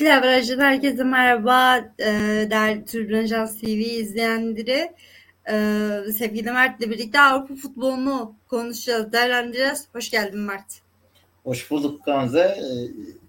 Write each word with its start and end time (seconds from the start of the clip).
İkili 0.00 0.14
Averaj'dan 0.14 0.60
herkese 0.60 1.04
merhaba. 1.04 1.76
Ee, 1.98 2.46
değerli 2.50 2.84
Tribün 2.84 3.22
Ajans 3.22 3.60
TV 3.60 3.66
izleyenleri. 3.66 4.92
Ee, 5.50 6.12
sevgili 6.18 6.52
Mert'le 6.52 6.80
birlikte 6.80 7.20
Avrupa 7.20 7.54
futbolunu 7.54 8.34
konuşacağız, 8.48 9.12
değerlendireceğiz. 9.12 9.88
Hoş 9.92 10.10
geldin 10.10 10.38
Mert. 10.40 10.80
Hoş 11.44 11.70
bulduk 11.70 12.04
Gamze. 12.04 12.40
Ee, 12.40 12.64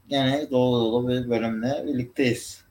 Yine 0.10 0.48
dolu 0.52 0.92
dolu 0.92 1.10
bir 1.10 1.30
bölümle 1.30 1.84
birlikteyiz. 1.88 2.62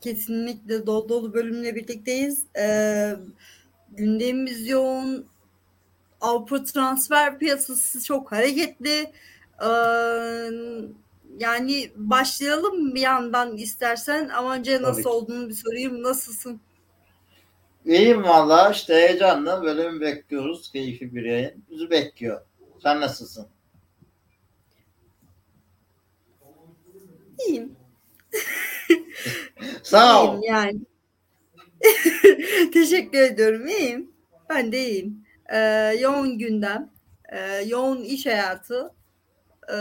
Kesinlikle 0.00 0.86
dolu 0.86 1.08
dolu 1.08 1.34
bölümle 1.34 1.74
birlikteyiz. 1.74 2.42
Ee, 2.58 3.12
gündemimiz 3.92 4.68
yoğun. 4.68 5.26
Avrupa 6.20 6.64
transfer 6.64 7.38
piyasası 7.38 8.04
çok 8.04 8.32
hareketli. 8.32 9.12
Ee, 9.62 9.66
yani 11.38 11.90
başlayalım 11.96 12.94
bir 12.94 13.00
yandan 13.00 13.56
istersen 13.56 14.28
ama 14.28 14.54
önce 14.54 14.82
nasıl 14.82 15.02
Tabii. 15.02 15.08
olduğunu 15.08 15.48
bir 15.48 15.54
sorayım. 15.54 16.02
Nasılsın? 16.02 16.60
İyiyim 17.84 18.22
valla 18.24 18.70
işte 18.70 18.94
heyecanla 18.94 19.62
bölüm 19.62 20.00
bekliyoruz. 20.00 20.72
Keyifli 20.72 21.14
bir 21.14 21.24
yayın. 21.24 21.64
Bizi 21.70 21.90
bekliyor. 21.90 22.40
Sen 22.82 23.00
nasılsın? 23.00 23.48
İyiyim. 27.46 27.76
Sağ 29.82 30.24
ol. 30.24 30.42
İyiyim 30.42 30.54
yani. 30.54 30.80
Teşekkür 32.72 33.18
ediyorum. 33.18 33.68
İyiyim. 33.68 34.10
Ben 34.50 34.72
de 34.72 34.88
iyiyim. 34.90 35.26
Ee, 35.52 35.58
yoğun 36.00 36.38
gündem, 36.38 36.90
e, 37.32 37.62
yoğun 37.66 38.02
iş 38.02 38.26
hayatı, 38.26 38.94
e, 39.68 39.76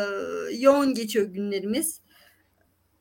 yoğun 0.55 0.93
geçiyor 0.93 1.25
günlerimiz. 1.25 2.01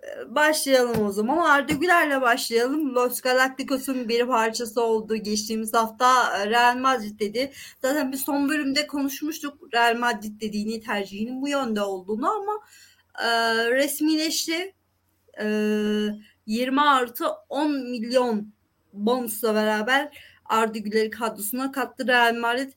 Ee, 0.05 0.35
Başlayalım 0.35 1.07
o 1.07 1.13
zaman. 1.13 1.39
Arda 1.39 1.73
Güler'le 1.73 2.21
başlayalım. 2.21 2.95
Los 2.95 3.21
Galacticos'un 3.21 4.09
bir 4.09 4.27
parçası 4.27 4.83
oldu. 4.83 5.17
Geçtiğimiz 5.17 5.75
hafta 5.75 6.39
e, 6.39 6.51
Real 6.51 6.77
Madrid 6.77 7.21
dedi. 7.21 7.53
Zaten 7.83 8.13
biz 8.13 8.21
son 8.21 8.49
bölümde 8.49 8.87
konuşmuştuk 8.87 9.75
Real 9.75 9.97
Madrid 9.97 10.41
dediğini 10.41 10.81
tercihinin 10.81 11.43
bu 11.43 11.49
yönde 11.49 11.83
olduğunu 11.83 12.31
ama 12.31 12.61
e, 13.23 13.29
resmileşti. 13.71 14.75
E, 15.41 15.47
20 16.47 16.81
artı 16.81 17.27
10 17.49 17.71
milyon 17.73 18.53
bonusla 18.93 19.55
beraber 19.55 20.19
Arda 20.45 20.79
Güler'i 20.79 21.11
kadrosuna 21.11 21.73
kattı 21.73 22.07
Real 22.07 22.35
Madrid. 22.35 22.73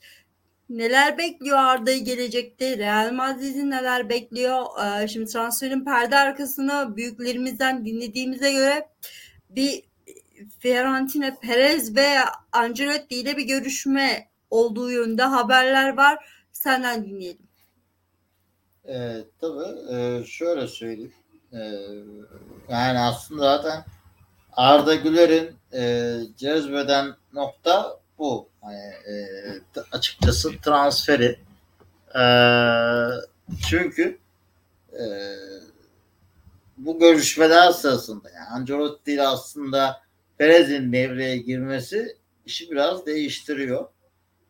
Neler 0.69 1.17
bekliyor 1.17 1.57
Arda'yı 1.57 2.03
gelecekte? 2.03 2.77
Real 2.77 3.13
Madrid'i 3.13 3.69
neler 3.69 4.09
bekliyor? 4.09 4.65
Ee, 4.85 5.07
şimdi 5.07 5.31
transferin 5.31 5.85
perde 5.85 6.17
arkasını 6.17 6.95
büyüklerimizden 6.95 7.85
dinlediğimize 7.85 8.53
göre 8.53 8.89
bir 9.49 9.83
Fiorentina 10.59 11.35
Perez 11.41 11.95
ve 11.95 12.07
Ancelotti 12.51 13.15
ile 13.15 13.37
bir 13.37 13.47
görüşme 13.47 14.29
olduğu 14.49 14.91
yönde 14.91 15.23
haberler 15.23 15.97
var. 15.97 16.25
Senden 16.51 17.05
dinleyelim. 17.05 17.47
Ee, 18.87 19.17
tabii 19.41 19.95
e, 19.95 20.23
şöyle 20.25 20.67
söyleyeyim. 20.67 21.13
Ee, 21.53 21.57
yani 22.69 22.99
aslında 22.99 23.41
zaten 23.41 23.85
Arda 24.51 24.95
Güler'in 24.95 25.55
e, 25.73 26.13
cezbeden 26.37 27.15
nokta 27.33 27.99
bu. 28.19 28.49
Hani, 28.61 28.77
e, 28.77 29.13
t- 29.73 29.83
açıkçası 29.91 30.57
transferi. 30.61 31.39
Ee, 32.15 32.21
çünkü 33.69 34.17
e, 34.93 35.05
bu 36.77 36.99
görüşmeler 36.99 37.71
sırasında 37.71 38.29
yani 38.29 38.47
Ancelotti 38.47 39.11
ile 39.11 39.27
aslında 39.27 40.01
Perez'in 40.37 40.93
devreye 40.93 41.37
girmesi 41.37 42.17
işi 42.45 42.71
biraz 42.71 43.05
değiştiriyor. 43.05 43.87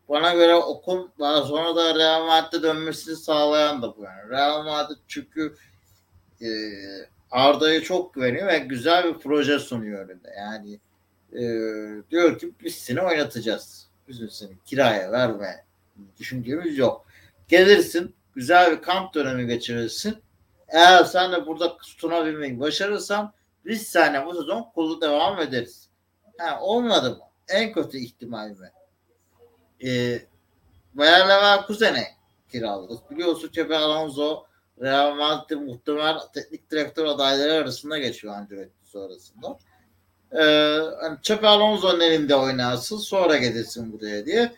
Bana 0.08 0.34
göre 0.34 0.54
okul 0.54 1.08
daha 1.18 1.42
sonra 1.42 1.76
da 1.76 1.94
Real 1.94 2.26
Madrid'e 2.26 2.62
dönmesini 2.62 3.16
sağlayan 3.16 3.82
da 3.82 3.96
bu 3.96 4.04
yani. 4.04 4.30
Real 4.30 4.64
Madrid 4.64 4.96
çünkü 5.08 5.54
e, 6.42 6.48
Arda'ya 7.30 7.82
çok 7.82 8.14
güveniyor 8.14 8.46
ve 8.46 8.58
güzel 8.58 9.04
bir 9.04 9.18
proje 9.20 9.58
sunuyor 9.58 10.08
önünde. 10.08 10.34
Yani 10.38 10.80
e, 11.32 11.40
diyor 12.10 12.38
ki 12.38 12.54
biz 12.64 12.74
seni 12.74 13.00
oynatacağız. 13.00 13.88
Bizim 14.08 14.30
seni 14.30 14.58
kiraya 14.64 15.12
verme 15.12 15.64
düşüncemiz 16.18 16.78
yok. 16.78 17.06
Gelirsin 17.48 18.14
güzel 18.34 18.72
bir 18.72 18.82
kamp 18.82 19.14
dönemi 19.14 19.46
geçirirsin. 19.46 20.22
Eğer 20.68 21.04
sen 21.04 21.32
de 21.32 21.46
burada 21.46 21.76
tutunabilmeyi 21.76 22.60
başarırsan 22.60 23.32
biz 23.64 23.82
seninle 23.82 24.26
bu 24.26 24.34
sezon 24.34 24.70
kolu 24.74 25.00
devam 25.00 25.40
ederiz. 25.40 25.88
Ha, 26.38 26.60
olmadı 26.60 27.10
mı? 27.10 27.24
En 27.48 27.72
kötü 27.72 27.98
ihtimal 27.98 28.50
mi? 28.50 28.70
E, 29.84 30.20
Bayer 30.94 31.28
Leverkusen'e 31.28 32.06
kiralarız. 32.52 32.98
Biliyorsun 33.10 33.48
Xabi 33.48 33.76
Alonso 33.76 34.44
Real 34.80 35.14
Madrid 35.14 35.56
muhtemel 35.56 36.18
teknik 36.34 36.70
direktör 36.70 37.04
adayları 37.04 37.52
arasında 37.52 37.98
geçiyor 37.98 38.34
Ancelotti 38.34 38.72
sonrasında. 38.84 39.58
Ee, 40.32 40.78
hani 41.00 41.18
Xabi 41.18 41.46
Alonso'nun 41.46 42.00
elinde 42.00 42.34
oynarsın 42.34 42.96
sonra 42.96 43.36
gelirsin 43.36 43.92
buraya 43.92 44.26
diye. 44.26 44.52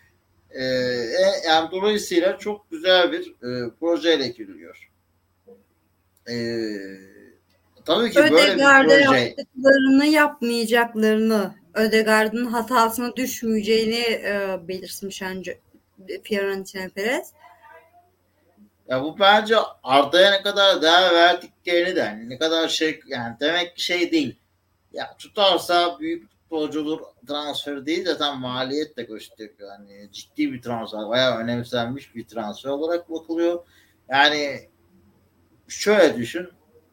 Ee, 0.51 0.65
e, 0.65 1.49
yani 1.49 1.71
dolayısıyla 1.71 2.39
çok 2.39 2.71
güzel 2.71 3.13
bir 3.13 3.29
e, 3.29 3.71
projeyle 3.81 4.29
giriliyor. 4.29 4.91
Ee, 6.29 6.77
tabii 7.85 8.11
ki 8.11 8.19
böyle 8.19 8.57
bir 8.57 8.63
proje 8.63 9.19
yaptıklarını 9.19 10.07
yapmayacaklarını, 10.07 11.55
Ödegaard'ın 11.75 12.47
hatasına 12.47 13.17
düşmeyeceğini 13.17 14.01
e, 14.01 14.59
belirtmiş 14.69 15.23
önce 15.23 15.59
Fiorentina 16.23 16.89
Perez. 16.89 17.33
Ya 18.89 19.03
bu 19.03 19.19
bence 19.19 19.57
Arda'ya 19.83 20.31
ne 20.31 20.43
kadar 20.43 20.83
değer 20.83 21.15
verdiklerini 21.15 21.97
de 21.97 22.03
hani 22.03 22.31
ne 22.31 22.39
kadar 22.39 22.69
şey 22.69 23.01
yani 23.07 23.37
demek 23.41 23.79
şey 23.79 24.13
değil. 24.13 24.37
Ya 24.93 25.17
tutarsa 25.19 26.01
büyük 26.01 26.31
futbolcu 26.31 26.81
olur 26.81 27.01
transfer 27.27 27.87
değil 27.87 28.07
de 28.07 28.19
tam 28.19 28.41
maliyet 28.41 28.97
de 28.97 29.03
gösteriyor. 29.03 29.59
Yani 29.59 30.13
ciddi 30.13 30.53
bir 30.53 30.63
transfer. 30.63 31.09
Bayağı 31.09 31.39
önemsenmiş 31.39 32.15
bir 32.15 32.25
transfer 32.25 32.71
olarak 32.71 33.11
bakılıyor. 33.11 33.65
Yani 34.09 34.69
şöyle 35.69 36.17
düşün. 36.17 36.49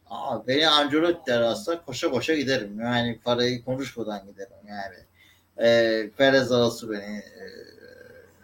Aa, 0.10 0.48
beni 0.48 0.68
Ancelotti 0.68 1.34
ararsa 1.34 1.82
koşa 1.82 2.12
koşa 2.12 2.36
giderim. 2.36 2.80
Yani 2.80 3.20
parayı 3.24 3.64
konuşmadan 3.64 4.28
giderim 4.28 4.68
yani. 4.68 4.96
E, 5.58 6.10
Perez 6.18 6.52
arası 6.52 6.92
beni 6.92 7.18
e, 7.18 7.44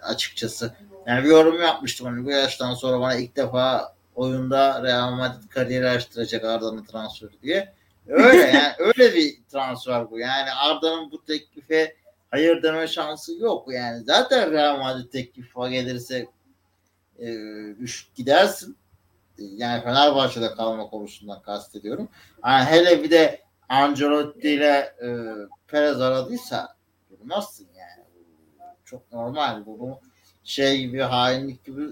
açıkçası. 0.02 0.74
Yani 1.08 1.24
bir 1.24 1.30
yorum 1.30 1.62
yapmıştım. 1.62 2.08
Hani 2.08 2.26
bu 2.26 2.32
yaştan 2.32 2.74
sonra 2.74 3.00
bana 3.00 3.16
ilk 3.16 3.36
defa 3.36 3.96
oyunda 4.16 4.84
Real 4.84 5.12
Madrid 5.12 5.50
kariyeri 5.50 5.90
açtıracak 5.90 6.44
Arda'nın 6.44 6.84
transferi 6.86 7.42
diye. 7.42 7.74
Öyle 8.08 8.38
yani 8.38 8.74
öyle 8.80 9.14
bir 9.14 9.44
transfer 9.52 10.12
bu. 10.12 10.20
Yani 10.20 10.52
Arda'nın 10.52 11.12
bu 11.12 11.26
teklife 11.26 11.96
hayır 12.32 12.64
deme 12.64 12.88
şansı 12.88 13.34
yok. 13.40 13.74
Yani 13.74 14.04
zaten 14.04 14.52
Real 14.52 14.78
Madrid 14.78 15.12
teklife 15.12 15.70
gelirse 15.70 16.28
e, 17.20 17.32
üç 17.80 18.08
gidersin. 18.16 18.78
Yani 19.38 19.84
Fenerbahçe'de 19.84 20.56
kalma 20.56 20.90
konusundan 20.90 21.42
kastediyorum. 21.42 22.10
Yani 22.46 22.66
hele 22.66 23.04
bir 23.04 23.12
de 23.12 23.42
Ancelotti 23.70 24.50
ile 24.50 24.96
e, 25.04 25.08
Perez 25.68 26.02
aradıysa 26.02 26.76
durmazsın 27.10 27.68
yani. 27.78 28.06
Çok 28.86 29.12
normal. 29.14 29.66
Bunu 29.66 30.00
şey 30.44 30.80
gibi 30.80 31.02
hainlik 31.02 31.66
gibi 31.66 31.84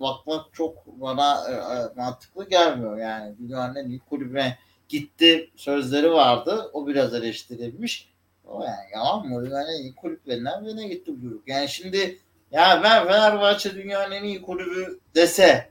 bakmak 0.00 0.54
çok 0.54 0.86
bana 0.86 1.50
e, 1.50 1.52
e, 1.52 1.94
mantıklı 1.96 2.48
gelmiyor 2.48 2.98
yani. 2.98 3.38
Dünyanın 3.38 3.76
en 3.76 3.88
iyi 3.88 4.00
kulübüne 4.00 4.58
gitti 4.92 5.50
sözleri 5.56 6.12
vardı. 6.12 6.70
O 6.72 6.86
biraz 6.86 7.14
eleştirilmiş. 7.14 8.12
O 8.44 8.62
yani 8.64 8.90
yalan 8.94 9.26
mı? 9.26 9.44
Dünyanın 9.46 9.68
en 9.68 9.82
iyi 9.82 9.94
kulüplerinden 9.94 10.64
birine 10.66 10.88
gitti 10.88 11.12
bu 11.16 11.22
çocuk. 11.22 11.48
Yani 11.48 11.68
şimdi 11.68 12.18
ya 12.50 12.80
ben 12.84 13.06
Fenerbahçe 13.06 13.74
dünyanın 13.74 14.12
en 14.12 14.24
iyi 14.24 14.42
kulübü 14.42 15.00
dese 15.14 15.70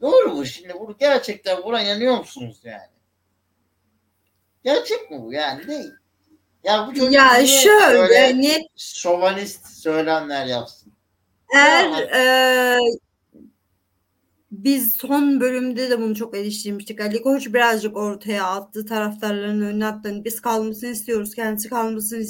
doğru 0.00 0.34
mu? 0.34 0.46
Şimdi 0.46 0.74
bunu 0.80 0.96
gerçekten 0.98 1.62
buna 1.64 1.82
inanıyor 1.82 2.18
musunuz 2.18 2.60
yani? 2.64 2.90
Gerçek 4.64 5.10
mi 5.10 5.22
bu? 5.22 5.32
Yani 5.32 5.66
değil. 5.68 5.90
Ya 6.64 6.86
bu 6.86 6.94
çocuk 6.94 7.12
Ya 7.12 7.46
şöyle 7.46 8.42
net 8.42 8.66
şovanist 8.76 9.66
söylemler 9.66 10.46
yapsın? 10.46 10.92
eğer 11.54 12.02
e, 12.02 12.78
biz 14.50 14.96
son 14.96 15.40
bölümde 15.40 15.90
de 15.90 16.00
bunu 16.00 16.14
çok 16.14 16.36
eleştirmiştik. 16.36 17.00
Ali 17.00 17.22
Koç 17.22 17.46
birazcık 17.46 17.96
ortaya 17.96 18.46
attı 18.46 18.86
taraftarların 18.86 19.60
önüne 19.60 19.86
attı. 19.86 20.24
Biz 20.24 20.40
kalmasını 20.40 20.90
istiyoruz. 20.90 21.34
Kendisi 21.34 21.68
kalmasını 21.68 22.24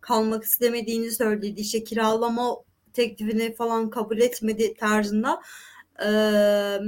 kalmak 0.00 0.44
istemediğini 0.44 1.10
söyledi. 1.10 1.60
İşte 1.60 1.84
kiralama 1.84 2.56
teklifini 2.92 3.54
falan 3.54 3.90
kabul 3.90 4.18
etmedi 4.18 4.74
tarzında. 4.74 5.40
Ee, 6.06 6.78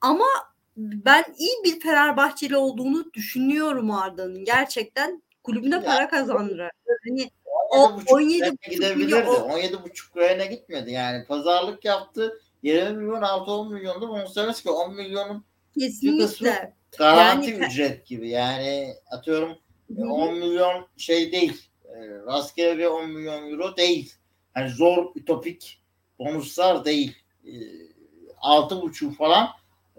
ama 0.00 0.26
ben 0.76 1.24
iyi 1.38 1.52
bir 1.64 1.80
Fenerbahçeli 1.80 2.56
olduğunu 2.56 3.12
düşünüyorum 3.14 3.90
Arda'nın. 3.90 4.44
Gerçekten 4.44 5.22
kulübüne 5.44 5.74
Ya, 5.74 5.84
para 5.84 6.08
kazandırarak. 6.08 6.76
Hani 7.08 7.30
o 7.70 7.76
17,5 7.76 8.12
17 8.12 8.42
liraya 8.42 8.70
gidebilirdi. 8.70 9.14
17,5 9.14 10.16
liraya 10.16 10.46
gitmedi 10.46 10.90
yani. 10.90 11.24
Pazarlık 11.24 11.84
yaptı. 11.84 12.40
20 12.62 12.96
milyon 12.96 13.22
artı 13.22 13.50
10 13.50 13.72
milyondu. 13.72 14.08
Bonservis 14.08 14.62
ki 14.62 14.70
10 14.70 14.94
milyonun 14.94 15.44
kesinlikle. 15.78 16.74
garanti 16.98 17.50
Yani- 17.50 17.64
ücret 17.64 18.06
gibi. 18.06 18.28
Yani 18.28 18.94
atıyorum 19.10 19.56
Hı 19.96 20.02
hı. 20.02 20.08
10 20.08 20.34
milyon 20.34 20.86
şey 20.96 21.32
değil. 21.32 21.62
E, 21.84 22.08
Rastgele 22.26 22.78
bir 22.78 22.86
10 22.86 23.10
milyon 23.10 23.50
euro 23.50 23.76
değil. 23.76 24.14
Hani 24.54 24.70
zor 24.70 25.06
ütopik 25.16 25.80
bonuslar 26.18 26.84
değil. 26.84 27.16
E, 27.44 27.52
6,5 28.42 29.14
falan 29.14 29.48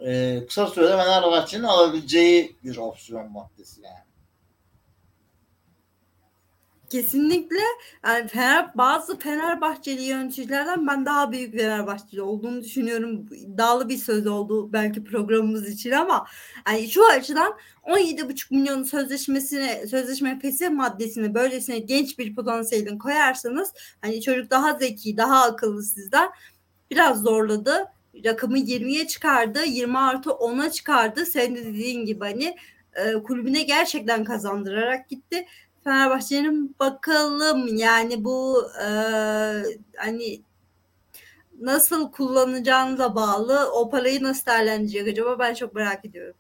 e, 0.06 0.40
kısa 0.48 0.68
sürede 0.68 0.98
Fenerbahçe'nin 0.98 1.64
alabileceği 1.64 2.56
bir 2.64 2.78
opsiyon 2.78 3.32
maddesi 3.32 3.82
yani. 3.82 4.09
Kesinlikle 6.90 7.60
yani 8.06 8.28
Fener, 8.28 8.78
bazı 8.78 9.20
Fenerbahçeli 9.20 10.02
yöneticilerden 10.02 10.88
ben 10.88 11.06
daha 11.06 11.32
büyük 11.32 11.58
Fenerbahçeli 11.58 12.22
olduğunu 12.22 12.64
düşünüyorum. 12.64 13.26
İddialı 13.32 13.90
bir 13.90 13.98
söz 13.98 14.28
oldu 14.28 14.74
belki 14.74 15.04
programımız 15.04 15.70
için 15.70 15.92
ama 15.92 16.28
yani 16.68 16.90
şu 16.90 17.06
açıdan 17.06 17.54
17,5 17.84 18.54
milyon 18.54 18.84
sözleşmesine 18.84 19.88
sözleşme 19.88 20.40
fesih 20.40 20.70
maddesine 20.70 21.34
böylesine 21.34 21.80
genç 21.80 22.20
bir 22.20 22.36
potansiyelin 22.36 22.98
koyarsanız 22.98 23.74
hani 24.02 24.22
çocuk 24.22 24.52
daha 24.52 24.74
zeki, 24.74 25.18
daha 25.18 25.44
akıllı 25.44 25.84
sizden 25.84 26.30
biraz 26.92 27.22
zorladı. 27.22 27.86
Rakamı 28.26 28.58
20'ye 28.58 29.08
çıkardı. 29.08 29.66
20 29.66 29.98
artı 29.98 30.30
10'a 30.30 30.72
çıkardı. 30.72 31.26
Senin 31.26 31.56
de 31.56 31.66
dediğin 31.66 32.06
gibi 32.06 32.20
hani 32.26 32.56
e, 32.96 33.14
kulübüne 33.14 33.64
gerçekten 33.64 34.24
kazandırarak 34.24 35.10
gitti. 35.10 35.46
Fenerbahçe'nin 35.84 36.76
bakalım 36.80 37.78
yani 37.78 38.24
bu 38.24 38.68
e, 38.82 38.88
hani 39.98 40.42
nasıl 41.62 42.12
kullanacağını 42.12 42.98
da 42.98 43.16
bağlı. 43.16 43.72
O 43.74 43.90
parayı 43.90 44.24
nasıl 44.24 44.46
değerlendirecek 44.46 45.08
acaba 45.08 45.40
ben 45.40 45.54
çok 45.54 45.76
merak 45.76 46.06
ediyorum. 46.06 46.36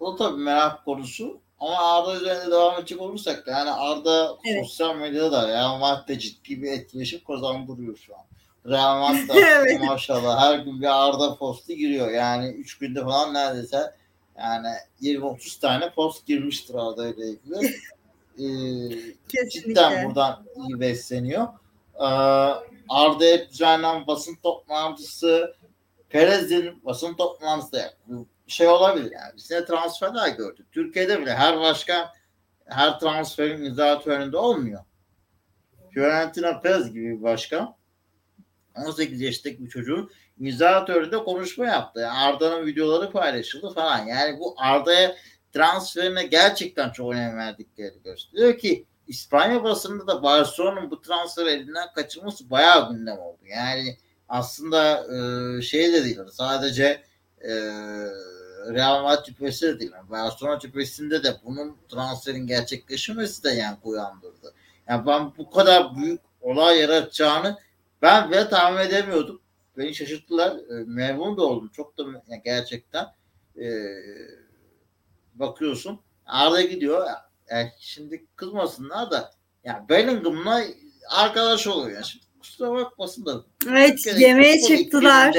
O 0.00 0.16
tabii 0.16 0.40
merak 0.42 0.84
konusu. 0.84 1.40
Ama 1.60 1.76
Arda 1.78 2.16
üzerinde 2.16 2.50
devam 2.50 2.78
edecek 2.78 3.00
olursak 3.00 3.46
da 3.46 3.50
yani 3.50 3.70
Arda 3.70 4.36
Evet. 4.50 4.66
sosyal 4.66 4.96
medyada 4.96 5.32
da 5.32 5.48
Real 5.48 5.78
Madrid'de 5.78 6.18
ciddi 6.18 6.62
bir 6.62 6.72
etkileşim 6.72 7.20
kazandırıyor 7.26 7.96
şu 7.96 8.14
an. 8.16 8.22
Real 8.66 9.00
Madrid'de 9.00 9.32
Evet. 9.40 9.80
maşallah 9.80 10.40
her 10.40 10.58
gün 10.58 10.80
bir 10.80 11.06
Arda 11.06 11.36
postu 11.36 11.72
giriyor. 11.72 12.10
Yani 12.10 12.48
3 12.48 12.78
günde 12.78 13.00
falan 13.04 13.34
neredeyse 13.34 13.94
yani 14.38 14.68
20-30 15.02 15.60
tane 15.60 15.90
post 15.90 16.26
girmiştir 16.26 16.74
Arda 16.74 17.08
ile 17.08 17.26
ilgili. 17.28 17.74
Ee, 18.38 19.48
cidden 19.50 20.08
buradan 20.08 20.46
iyi 20.56 20.80
besleniyor. 20.80 21.48
Ee, 21.94 22.04
Arda'ya 22.88 23.48
düzenlenen 23.50 24.06
basın 24.06 24.36
toplantısı 24.42 25.54
Perez'in 26.08 26.84
basın 26.84 27.14
toplantısı 27.14 27.72
da 27.72 27.94
şey 28.46 28.68
olabilir 28.68 29.12
yani. 29.12 29.32
Biz 29.36 29.50
ne 29.50 29.64
transferler 29.64 30.28
gördük. 30.28 30.66
Türkiye'de 30.72 31.20
bile 31.20 31.34
her 31.34 31.60
başkan 31.60 32.08
her 32.64 33.00
transferin 33.00 33.64
imza 33.64 34.00
töreninde 34.00 34.36
olmuyor. 34.36 34.84
Fiorentina 35.90 36.60
Perez 36.60 36.92
gibi 36.92 37.18
bir 37.18 37.22
başkan 37.22 37.76
18 38.76 39.20
yaşındaki 39.20 39.64
bir 39.64 39.70
çocuğun 39.70 40.10
imza 40.40 40.84
töreninde 40.84 41.18
konuşma 41.18 41.66
yaptı. 41.66 42.00
Yani 42.00 42.18
Arda'nın 42.18 42.66
videoları 42.66 43.10
paylaşıldı 43.10 43.74
falan. 43.74 44.06
Yani 44.06 44.38
bu 44.40 44.54
Arda'ya 44.58 45.16
transferine 45.52 46.26
gerçekten 46.26 46.90
çok 46.90 47.12
önem 47.12 47.36
verdikleri 47.36 48.02
gösteriyor 48.04 48.58
ki 48.58 48.86
İspanya 49.06 49.64
basında 49.64 50.06
da 50.06 50.22
Barcelona'nın 50.22 50.90
bu 50.90 51.00
transferi 51.00 51.48
elinden 51.48 51.92
kaçırması 51.94 52.50
bayağı 52.50 52.92
gündem 52.92 53.18
oldu. 53.18 53.40
Yani 53.46 53.96
aslında 54.28 55.06
e, 55.58 55.62
şey 55.62 55.92
de 55.92 56.04
değil 56.04 56.18
sadece 56.32 57.02
e, 57.40 57.50
Real 58.70 59.02
Madrid 59.02 59.24
tüpesi 59.24 59.66
de 59.66 59.80
değil. 59.80 59.92
Yani 59.94 60.10
Barcelona 60.10 60.58
tüpesinde 60.58 61.24
de 61.24 61.36
bunun 61.44 61.76
transferin 61.88 62.46
gerçekleşmemesi 62.46 63.44
de 63.44 63.50
yankı 63.50 63.88
uyandırdı. 63.88 64.54
Yani 64.88 65.06
ben 65.06 65.32
bu 65.38 65.50
kadar 65.50 65.96
büyük 65.96 66.20
olay 66.40 66.78
yaratacağını 66.80 67.58
ben 68.02 68.30
bile 68.30 68.48
tahmin 68.48 68.78
edemiyordum. 68.78 69.40
Beni 69.78 69.94
şaşırttılar. 69.94 70.56
E, 70.56 70.84
memnun 70.86 71.36
da 71.36 71.42
oldum. 71.42 71.70
Çok 71.72 71.98
da 71.98 72.02
yani 72.28 72.42
gerçekten 72.44 73.06
e, 73.56 73.66
bakıyorsun 75.34 76.00
Arda 76.26 76.62
gidiyor. 76.62 77.06
Yani 77.50 77.72
şimdi 77.80 78.26
kızmasınlar 78.36 79.10
da 79.10 79.32
yani 79.64 79.88
Bellingham'la 79.88 80.64
arkadaş 81.10 81.66
oluyor. 81.66 81.94
Yani 81.94 82.04
şimdi 82.04 82.24
kusura 82.40 82.72
bakmasın 82.72 83.26
da 83.26 83.44
Evet 83.68 83.90
Türkiye'deki 83.90 84.24
yemeğe 84.24 84.60
çıktılar. 84.60 85.36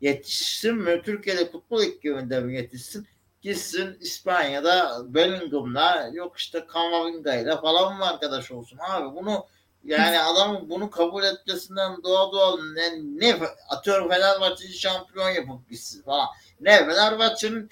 Yetişsin 0.00 0.74
mi? 0.74 1.02
Türkiye'de 1.04 1.50
futbol 1.50 1.82
ikliminde 1.82 2.40
mi 2.40 2.54
yetişsin? 2.54 3.06
Gitsin 3.42 3.96
İspanya'da 4.00 5.02
Bellingham'la 5.14 6.10
yok 6.12 6.38
işte 6.38 6.66
Kamavinga'yla 6.66 7.60
falan 7.60 7.96
mı 7.96 8.06
arkadaş 8.06 8.50
olsun 8.50 8.78
abi 8.88 9.16
bunu 9.16 9.46
yani 9.84 10.20
adam 10.20 10.70
bunu 10.70 10.90
kabul 10.90 11.24
etmesinden 11.24 12.02
doğa 12.02 12.32
doğal 12.32 12.58
ne, 12.62 12.90
ne 13.02 13.36
atıyorum 13.68 14.08
Fenerbahçe'yi 14.08 14.74
şampiyon 14.74 15.30
yapıp 15.30 15.70
gitsin 15.70 16.02
falan. 16.02 16.26
Ne 16.60 16.78
Fenerbahçe'nin 16.78 17.60
ya 17.62 17.68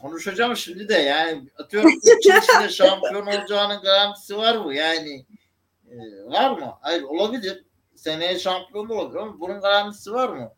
konuşacağım 0.00 0.56
şimdi 0.56 0.88
de 0.88 0.94
yani 0.94 1.48
atıyorum 1.58 1.90
3 1.90 2.26
yıl 2.26 2.36
içinde 2.36 2.68
şampiyon 2.68 3.26
olacağının 3.26 3.82
garantisi 3.82 4.36
var 4.36 4.56
mı? 4.56 4.74
Yani 4.74 5.26
e, 5.90 5.96
var 6.24 6.50
mı? 6.50 6.72
Hayır 6.80 7.02
olabilir. 7.02 7.64
Seneye 7.94 8.38
şampiyon 8.38 8.88
olabilir 8.88 9.20
ama 9.20 9.40
bunun 9.40 9.60
garantisi 9.60 10.12
var 10.12 10.28
mı? 10.28 10.52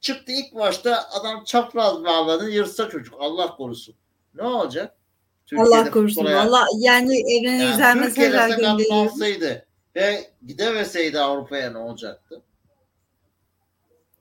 Çıktı 0.00 0.32
ilk 0.32 0.54
başta 0.54 1.08
adam 1.10 1.44
çapraz 1.44 2.04
bağladı 2.04 2.50
yırtsa 2.50 2.88
çocuk 2.88 3.14
Allah 3.18 3.56
korusun. 3.56 3.94
Ne 4.34 4.42
olacak? 4.42 4.96
Allah 5.58 5.90
korusun. 5.90 6.24
Allah 6.24 6.66
yani 6.78 7.18
evrene 7.20 7.64
yani 7.64 7.70
güzel 7.70 8.02
Türkiye'de 8.02 8.36
mesajlar 8.36 8.58
gönderiyor. 8.58 9.62
ve 9.96 10.30
gidemeseydi 10.46 11.20
Avrupa'ya 11.20 11.70
ne 11.70 11.78
olacaktı? 11.78 12.42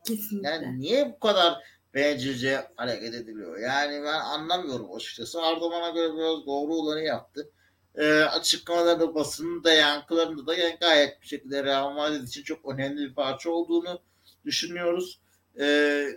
Kesinlikle. 0.07 0.50
Yani 0.50 0.79
niye 0.79 1.12
bu 1.12 1.19
kadar 1.19 1.63
bencilce 1.96 2.68
hareket 2.75 3.14
ediliyor? 3.14 3.60
Yani 3.60 4.04
ben 4.04 4.20
anlamıyorum 4.20 4.96
açıkçası. 4.96 5.42
Ardaman'a 5.42 5.90
göre 5.90 6.14
biraz 6.14 6.46
doğru 6.46 6.74
olanı 6.74 7.02
yaptı. 7.02 7.52
Ee, 7.96 8.22
açıklamalarda 8.22 9.16
basının 9.16 9.64
da 9.64 9.74
yankılarında 9.74 10.48
da 10.48 10.56
yani 10.56 10.78
gayet 10.82 11.22
bir 11.22 11.28
şekilde 11.28 11.64
Real 11.64 11.92
Madrid 11.92 12.28
için 12.28 12.44
çok 12.44 12.74
önemli 12.74 13.10
bir 13.10 13.14
parça 13.14 13.50
olduğunu 13.50 14.00
düşünüyoruz. 14.46 15.22
Ee, 15.60 16.08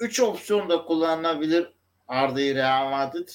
üç 0.00 0.20
opsiyon 0.20 0.70
da 0.70 0.84
kullanılabilir 0.84 1.72
Arda'yı 2.08 2.54
Real 2.54 2.90
Madrid. 2.90 3.28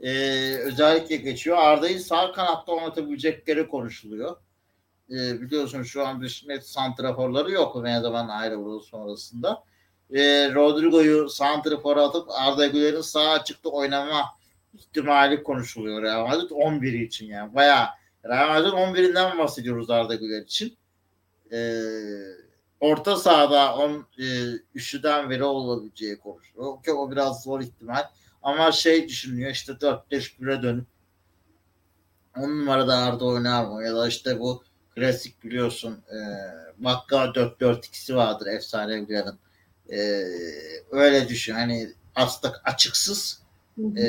Ee, 0.00 0.56
özellikle 0.56 1.16
geçiyor. 1.16 1.56
Arda'yı 1.60 2.00
sağ 2.00 2.32
kanatta 2.32 2.72
oynatabilecekleri 2.72 3.68
konuşuluyor. 3.68 4.36
Ee, 5.10 5.40
biliyorsun 5.40 5.82
şu 5.82 6.06
an 6.06 6.22
bir 6.22 6.44
net 6.46 6.66
santraforları 6.66 7.50
yok 7.50 7.74
zaman 7.74 8.28
ayrıldığı 8.28 8.84
sonrasında. 8.84 9.64
Ee, 10.14 10.54
Rodrigo'yu 10.54 11.28
santrafora 11.28 12.02
atıp 12.02 12.28
Arda 12.30 12.66
Güler'in 12.66 13.00
sağ 13.00 13.30
açıkta 13.30 13.68
oynama 13.68 14.24
ihtimali 14.74 15.42
konuşuluyor 15.42 16.02
Real 16.02 16.26
Madrid 16.26 16.50
11 16.50 16.92
için 16.92 17.26
yani. 17.26 17.54
Bayağı 17.54 17.86
Real 18.24 18.48
Madrid 18.48 18.72
11'inden 18.72 19.38
bahsediyoruz 19.38 19.90
Arda 19.90 20.14
Güler 20.14 20.42
için. 20.42 20.76
Ee, 21.52 21.82
orta 22.80 23.16
sahada 23.16 23.76
on, 23.76 24.06
e, 24.18 24.24
üçlüden 24.74 25.30
biri 25.30 25.44
olabileceği 25.44 26.18
konuşuluyor. 26.18 26.82
Ki 26.82 26.92
o 26.92 27.10
biraz 27.10 27.42
zor 27.42 27.60
ihtimal. 27.60 28.04
Ama 28.42 28.72
şey 28.72 29.08
düşünüyor 29.08 29.50
işte 29.50 29.72
4-5-1'e 29.72 30.62
dönüp 30.62 30.86
10 32.36 32.42
numarada 32.42 32.96
Arda 32.96 33.24
oynar 33.24 33.64
mı? 33.64 33.84
Ya 33.84 33.96
da 33.96 34.08
işte 34.08 34.40
bu 34.40 34.62
klasik 34.94 35.44
biliyorsun 35.44 36.02
e, 36.08 36.18
Vakka 36.78 37.24
4-4-2'si 37.24 38.16
vardır 38.16 38.46
efsane 38.46 39.00
Güler'in. 39.00 39.38
E, 39.90 39.98
öyle 40.90 41.28
düşün. 41.28 41.54
Hani 41.54 41.88
aslında 42.14 42.60
açıksız 42.64 43.42
Hı 43.78 43.82
hı. 43.82 43.98
e, 43.98 44.08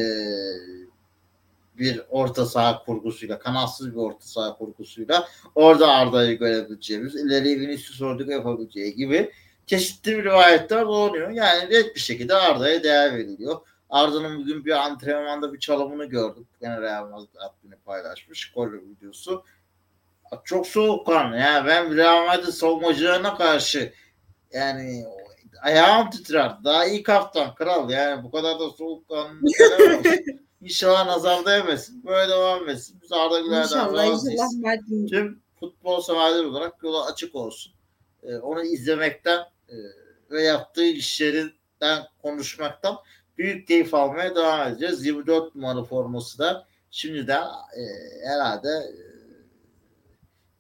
bir 1.80 2.02
orta 2.10 2.46
saha 2.46 2.84
kurgusuyla, 2.84 3.40
kanatsız 3.40 3.92
bir 3.92 3.98
orta 3.98 4.26
saha 4.26 4.58
kurgusuyla 4.58 5.28
orada 5.56 5.88
Arda'yı 5.88 6.40
görebileceğimiz, 6.40 7.16
ileri 7.16 7.60
Vinicius 7.60 8.02
Rodrigo 8.02 8.32
yapabileceği 8.32 8.96
gibi 8.96 9.32
çeşitli 9.68 10.18
bir 10.18 10.24
rivayetler 10.24 10.86
dolanıyor. 10.86 11.30
Yani 11.30 11.70
net 11.70 11.96
bir 11.96 12.00
şekilde 12.00 12.34
Arda'ya 12.34 12.84
değer 12.84 13.14
veriliyor. 13.14 13.60
Arda'nın 13.90 14.40
bugün 14.40 14.66
bir 14.66 14.72
antrenmanda 14.72 15.54
bir 15.54 15.60
çalımını 15.60 16.06
gördüm. 16.06 16.48
Gene 16.62 16.82
Real 16.82 17.10
Madrid 17.10 17.36
adını 17.36 17.78
paylaşmış. 17.86 18.52
Gol 18.52 18.68
videosu. 18.72 19.44
Çok 20.44 20.68
soğukkanlı. 20.68 21.38
Yani 21.38 21.68
ben 21.68 21.96
Real 21.96 22.26
Madrid 22.26 22.52
savunmacılarına 22.52 23.38
karşı 23.38 23.94
yani 24.54 25.06
ayağım 25.64 26.10
titrer. 26.10 26.52
Daha 26.64 26.86
ilk 26.86 27.10
haftan 27.10 27.56
kral 27.56 27.90
yani 27.90 28.24
bu 28.24 28.32
kadar 28.32 28.60
da 28.60 28.70
soğukkanlı 28.70 29.40
İnşallah 30.62 31.06
nazar 31.06 31.46
değmesin. 31.46 32.04
Böyle 32.06 32.32
devam 32.32 32.70
etsin. 32.70 33.00
Biz 33.04 33.12
Arda 33.12 33.40
Güler'den 33.40 33.94
razıyız. 33.94 34.42
Tüm 35.10 35.42
futbol 35.60 36.02
severler 36.02 36.44
olarak 36.44 36.84
yola 36.84 37.06
açık 37.06 37.36
olsun. 37.36 37.74
Ee, 38.24 38.36
onu 38.36 38.64
izlemekten 38.64 39.40
e, 39.70 39.76
ve 40.32 40.44
yaptığı 40.44 40.86
işlerinden 40.86 42.04
konuşmaktan 42.22 42.98
büyük 43.38 43.68
keyif 43.68 43.94
almaya 43.94 44.36
devam 44.36 44.68
edeceğiz. 44.68 45.06
24 45.06 45.56
numara 45.56 45.84
forması 45.84 46.40
da 46.40 46.68
şimdiden 46.92 47.44
e, 47.78 47.82
herhalde 48.28 48.70
e, 48.70 48.96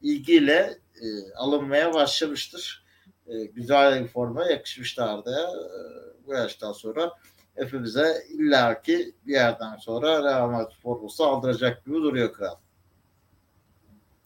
ilgiyle 0.01 0.77
e, 1.01 1.33
alınmaya 1.35 1.93
başlamıştır. 1.93 2.82
E, 3.27 3.45
güzel 3.45 4.03
bir 4.03 4.07
forma 4.07 4.45
yakışmıştı 4.45 5.03
Arda'ya. 5.03 5.41
E, 5.43 6.27
bu 6.27 6.33
yaştan 6.33 6.71
sonra 6.71 7.11
hepimize 7.55 8.23
illaki 8.29 9.15
bir 9.27 9.33
yerden 9.33 9.75
sonra 9.75 10.23
Real 10.23 10.49
Madrid 10.49 10.75
forması 10.83 11.25
aldıracak 11.25 11.85
gibi 11.85 11.95
duruyor 11.95 12.33
kral. 12.33 12.55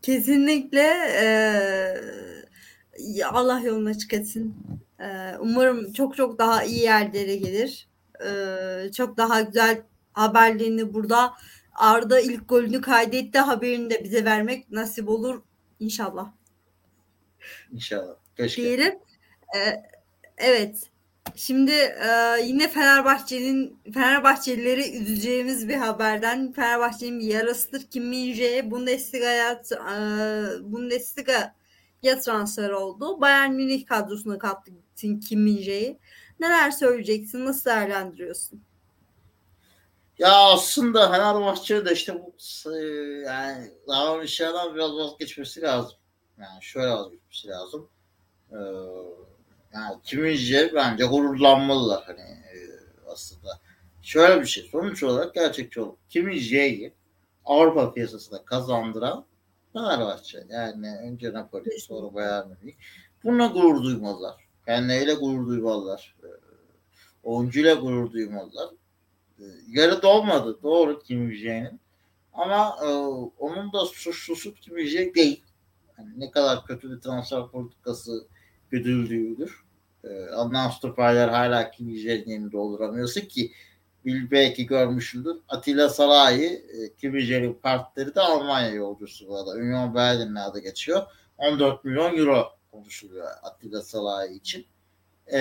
Kesinlikle 0.01 0.81
eee, 1.21 2.01
Allah 3.25 3.59
yolunu 3.59 3.89
açık 3.89 4.13
etsin. 4.13 4.55
Eee, 4.99 5.37
umarım 5.39 5.93
çok 5.93 6.15
çok 6.15 6.39
daha 6.39 6.63
iyi 6.63 6.79
yerlere 6.83 7.35
gelir. 7.35 7.87
Eee, 8.21 8.91
çok 8.91 9.17
daha 9.17 9.41
güzel 9.41 9.81
haberlerini 10.13 10.93
burada 10.93 11.33
Arda 11.75 12.19
ilk 12.19 12.49
golünü 12.49 12.81
kaydetti 12.81 13.39
haberini 13.39 13.89
de 13.89 14.03
bize 14.03 14.25
vermek 14.25 14.71
nasip 14.71 15.09
olur 15.09 15.41
inşallah 15.79 16.31
İnşallah. 17.71 18.15
Keşke. 18.37 18.61
diyelim. 18.63 18.99
Eee, 19.55 19.83
evet. 20.37 20.89
Şimdi 21.35 21.71
eee, 21.71 22.43
yine 22.43 22.67
Fenerbahçe'nin 22.69 23.79
Fenerbahçelileri 23.93 24.97
üzeceğimiz 24.97 25.69
bir 25.69 25.75
haberden 25.75 26.51
Fenerbahçe'nin 26.51 27.19
bir 27.19 27.25
yarasıdır. 27.25 27.81
Kim 27.91 28.03
Min-jae 28.13 28.71
Bundesliga'ya 28.71 29.61
eee, 29.71 30.45
Bundesliga'ya 30.61 32.19
transfer 32.23 32.69
oldu. 32.69 33.21
Bayern 33.21 33.51
Münih 33.51 33.85
kadrosuna 33.85 34.37
kattı 34.37 34.71
Kim 34.95 35.39
Min-jae'yi. 35.45 35.99
Neler 36.39 36.71
söyleyeceksin? 36.71 37.45
Nasıl 37.45 37.69
değerlendiriyorsun? 37.69 38.61
Ya 40.17 40.33
aslında 40.33 41.11
Fenerbahçe 41.11 41.85
de 41.85 41.93
işte 41.93 42.13
bu 42.15 42.35
e, 42.75 42.79
yani 43.25 43.71
şeyden 44.27 44.75
biraz 44.75 44.91
vazgeçmesi 44.91 45.61
lazım. 45.61 45.97
Yani 46.39 46.63
şöyle 46.63 46.89
vazgeçmesi 46.89 47.47
lazım. 47.47 47.89
Ee, 48.51 48.57
yani 49.73 49.95
kimince 50.03 50.71
bence 50.75 51.05
gururlanmalılar 51.05 52.03
hani 52.05 52.21
e, 52.21 52.57
aslında. 53.07 53.59
Şöyle 54.01 54.41
bir 54.41 54.45
şey 54.45 54.63
sonuç 54.71 55.03
olarak 55.03 55.33
gerçekçi 55.33 55.81
olup 55.81 56.09
kiminceyi 56.09 56.93
Avrupa 57.45 57.93
piyasasında 57.93 58.45
kazandıran 58.45 59.25
Fenerbahçe. 59.73 60.43
Yani 60.49 60.97
önce 60.97 61.33
Napoli 61.33 61.79
sonra 61.79 62.13
Bayern 62.13 62.47
Münih. 62.47 62.75
Bununla 63.23 63.47
gurur 63.47 63.83
duymalılar. 63.83 64.35
Kendileriyle 64.65 65.13
gurur 65.13 65.47
duymalılar. 65.47 66.15
Ee, 66.23 66.27
oyuncuyla 67.23 67.75
gurur 67.75 68.11
duymalılar. 68.11 68.69
Ee, 69.39 69.43
yarı 69.69 70.01
dolmadı 70.01 70.63
doğru 70.63 70.99
Kim 70.99 71.19
Min-jae'nin. 71.19 71.79
Ama 72.33 72.75
e, 72.83 72.87
onun 73.39 73.73
da 73.73 73.85
suçlusu 73.85 74.53
Kim 74.53 74.77
Min-jae 74.77 75.15
değil. 75.15 75.43
Yani 75.97 76.09
ne 76.17 76.31
kadar 76.31 76.65
kötü 76.65 76.91
bir 76.91 77.01
transfer 77.01 77.47
politikası 77.47 78.27
güdüldüğüdür. 78.71 79.63
E, 80.03 80.25
Adnan 80.25 80.69
stoperler 80.69 81.27
hala 81.27 81.71
Kim 81.71 81.87
Min-jae'nin 81.87 82.29
yerini 82.29 82.51
dolduramıyorsa 82.51 83.21
ki 83.21 83.51
bil 84.05 84.31
belki 84.31 84.65
görmüşsündür. 84.65 85.37
Atilla 85.49 85.89
Salahi 85.89 86.45
e, 86.45 86.93
Kim 86.97 87.13
Min-jae'nin 87.13 87.53
partneri 87.53 88.15
de 88.15 88.21
Almanya 88.21 88.69
yolcusu 88.69 89.27
bu 89.27 89.37
arada. 89.37 89.51
Union 89.51 89.95
Berlin'in 89.95 90.35
adı 90.35 90.59
geçiyor. 90.59 91.03
14 91.37 91.83
milyon 91.83 92.17
euro 92.17 92.47
konuşuluyor 92.71 93.27
Atilla 93.43 93.81
Salahi 93.81 94.33
için. 94.33 94.65
E, 95.33 95.39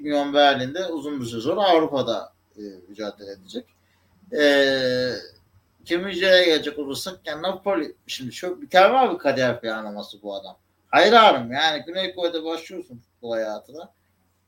Union 0.00 0.34
Berlin'de 0.34 0.86
uzun 0.86 1.20
bir 1.20 1.26
süre 1.26 1.40
sonra 1.40 1.60
Avrupa'da 1.60 2.32
e, 2.56 2.62
mücadele 2.88 3.30
edecek. 3.30 3.66
E, 4.32 4.44
Kimince'ye 5.84 6.44
gelecek 6.44 6.78
olursak 6.78 7.20
yani 7.24 7.42
Napoli 7.42 7.94
şimdi 8.06 8.30
çok 8.30 8.58
mükemmel 8.58 9.12
bir 9.12 9.18
kariyer 9.18 9.60
planlaması 9.60 10.22
bu 10.22 10.34
adam. 10.34 10.56
Hayranım 10.94 11.52
yani 11.52 11.84
Güney 11.86 12.14
Kore'de 12.14 12.44
başlıyorsun 12.44 12.98
futbol 12.98 13.32
hayatına. 13.32 13.92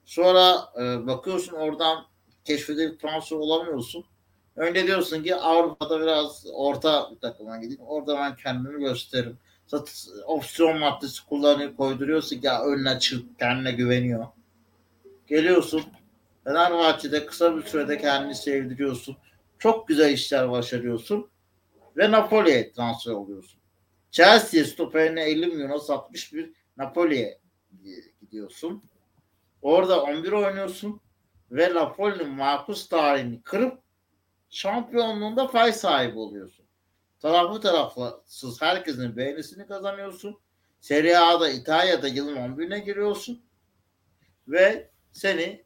Sonra 0.05 0.69
e, 0.81 1.07
bakıyorsun 1.07 1.53
oradan 1.53 2.05
keşfedip 2.45 3.01
transfer 3.01 3.37
olamıyorsun. 3.37 4.05
Önce 4.57 4.87
diyorsun 4.87 5.23
ki 5.23 5.37
Avrupa'da 5.37 6.01
biraz 6.01 6.47
orta 6.53 7.11
bir 7.11 7.21
takıma 7.21 7.57
gideyim. 7.57 7.83
Orada 7.87 8.17
ben 8.17 8.37
kendimi 8.37 8.81
gösteririm. 8.81 9.39
Zaten 9.67 9.95
opsiyon 10.27 10.79
maddesi 10.79 11.27
kullanıyor, 11.27 11.77
koyduruyorsun 11.77 12.41
ki 12.41 12.47
ya 12.47 12.63
önüne 12.65 12.99
çık, 12.99 13.39
kendine 13.39 13.73
güveniyor. 13.73 14.27
Geliyorsun 15.27 15.83
Fenerbahçe'de 16.45 17.27
kısa 17.27 17.57
bir 17.57 17.63
sürede 17.63 17.99
kendini 17.99 18.35
sevdiriyorsun. 18.35 19.17
Çok 19.59 19.89
güzel 19.89 20.13
işler 20.13 20.51
başarıyorsun. 20.51 21.29
Ve 21.97 22.11
Napoli'ye 22.11 22.73
transfer 22.73 23.13
oluyorsun. 23.13 23.61
Chelsea 24.17 24.65
stoperine 24.65 25.23
50 25.23 25.47
milyona 25.47 25.79
satmış 25.79 26.33
bir 26.33 26.53
Napoli'ye 26.77 27.41
gidiyorsun. 28.21 28.83
Orada 29.63 30.03
11 30.03 30.33
oynuyorsun 30.33 31.01
ve 31.51 31.75
Napoli'nin 31.75 32.29
makus 32.29 32.89
tarihini 32.89 33.43
kırıp 33.43 33.79
şampiyonluğunda 34.51 35.49
fay 35.49 35.73
sahibi 35.73 36.19
oluyorsun. 36.19 36.67
Taraflı 37.21 37.61
tarafsız 37.61 38.63
herkesin 38.63 39.17
beğenisini 39.17 39.67
kazanıyorsun. 39.67 40.39
Serie 40.81 41.17
A'da 41.17 41.51
İtalya'da 41.51 42.09
yılın 42.09 42.37
11'ine 42.37 42.85
giriyorsun 42.85 43.43
ve 44.49 44.91
seni 45.13 45.65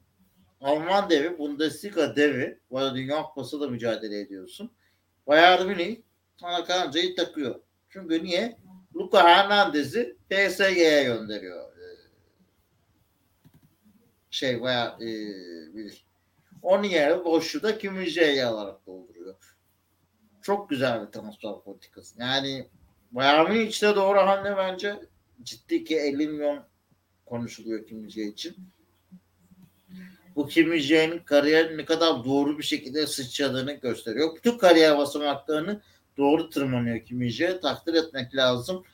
Alman 0.60 1.10
devi, 1.10 1.38
Bundesliga 1.38 2.16
devi, 2.16 2.60
bu 2.70 2.78
arada 2.78 2.94
Dünya 2.94 3.22
Kupası 3.22 3.60
da 3.60 3.68
mücadele 3.68 4.20
ediyorsun. 4.20 4.70
Bayern 5.26 5.66
Münih 5.66 5.96
sana 6.40 6.64
kancayı 6.64 7.16
takıyor. 7.16 7.60
Çünkü 7.90 8.24
niye? 8.24 8.56
Luka 8.96 9.28
Hernandez'i 9.28 10.16
PSG'ye 10.30 11.04
gönderiyor. 11.04 11.70
Şey 14.30 14.62
bayağı 14.62 14.96
e, 14.96 15.08
bilir. 15.74 16.06
Onun 16.62 16.84
yerine 16.84 17.24
boşluğu 17.24 17.62
da 17.62 17.78
Kim 17.78 17.94
Min-jae'yi 17.94 18.44
alarak 18.44 18.86
dolduruyor. 18.86 19.56
Çok 20.42 20.70
güzel 20.70 21.06
bir 21.06 21.12
transfer 21.12 21.52
politikası. 21.64 22.20
Yani 22.20 22.68
Bayern 23.12 23.54
içte 23.54 23.96
doğru 23.96 24.18
hamle 24.18 24.56
bence 24.56 25.00
ciddi 25.42 25.84
ki 25.84 25.96
50 25.96 26.28
milyon 26.28 26.64
konuşuluyor 27.26 27.86
Kim 27.86 27.98
Min-jae 27.98 28.28
için 28.28 28.56
bu 30.36 30.48
Kim 30.48 30.68
Min-jae'nin 30.68 31.18
kariyerin 31.18 31.78
ne 31.78 31.84
kadar 31.84 32.24
doğru 32.24 32.58
bir 32.58 32.62
şekilde 32.62 33.06
sıçradığını 33.06 33.72
gösteriyor. 33.72 34.36
Bütün 34.36 34.58
kariyer 34.58 34.98
basamaklarını 34.98 35.80
doğru 36.20 36.50
tırmanıyor 36.50 37.04
Kim 37.04 37.22
Min-jae. 37.22 37.60
Takdir 37.60 37.94
etmek 37.94 38.34
lazım. 38.34 38.84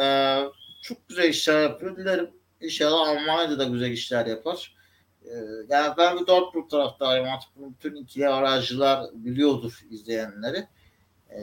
Ee, 0.00 0.38
çok 0.82 1.08
güzel 1.08 1.28
işler 1.28 1.62
yapıyor. 1.62 1.96
Dilerim 1.96 2.30
inşallah 2.60 3.08
Almanya'da 3.08 3.58
da 3.58 3.64
güzel 3.64 3.90
işler 3.90 4.26
yapar. 4.26 4.76
Ee, 5.24 5.34
yani 5.68 5.94
ben 5.98 6.20
bir 6.20 6.26
Dortmund 6.26 6.70
taraftarıyım. 6.70 7.28
Artık 7.28 7.50
bütün 7.56 7.96
ikili 7.96 8.28
aracılar 8.28 9.06
biliyordur 9.14 9.84
izleyenleri. 9.90 10.66
Ee, 11.30 11.40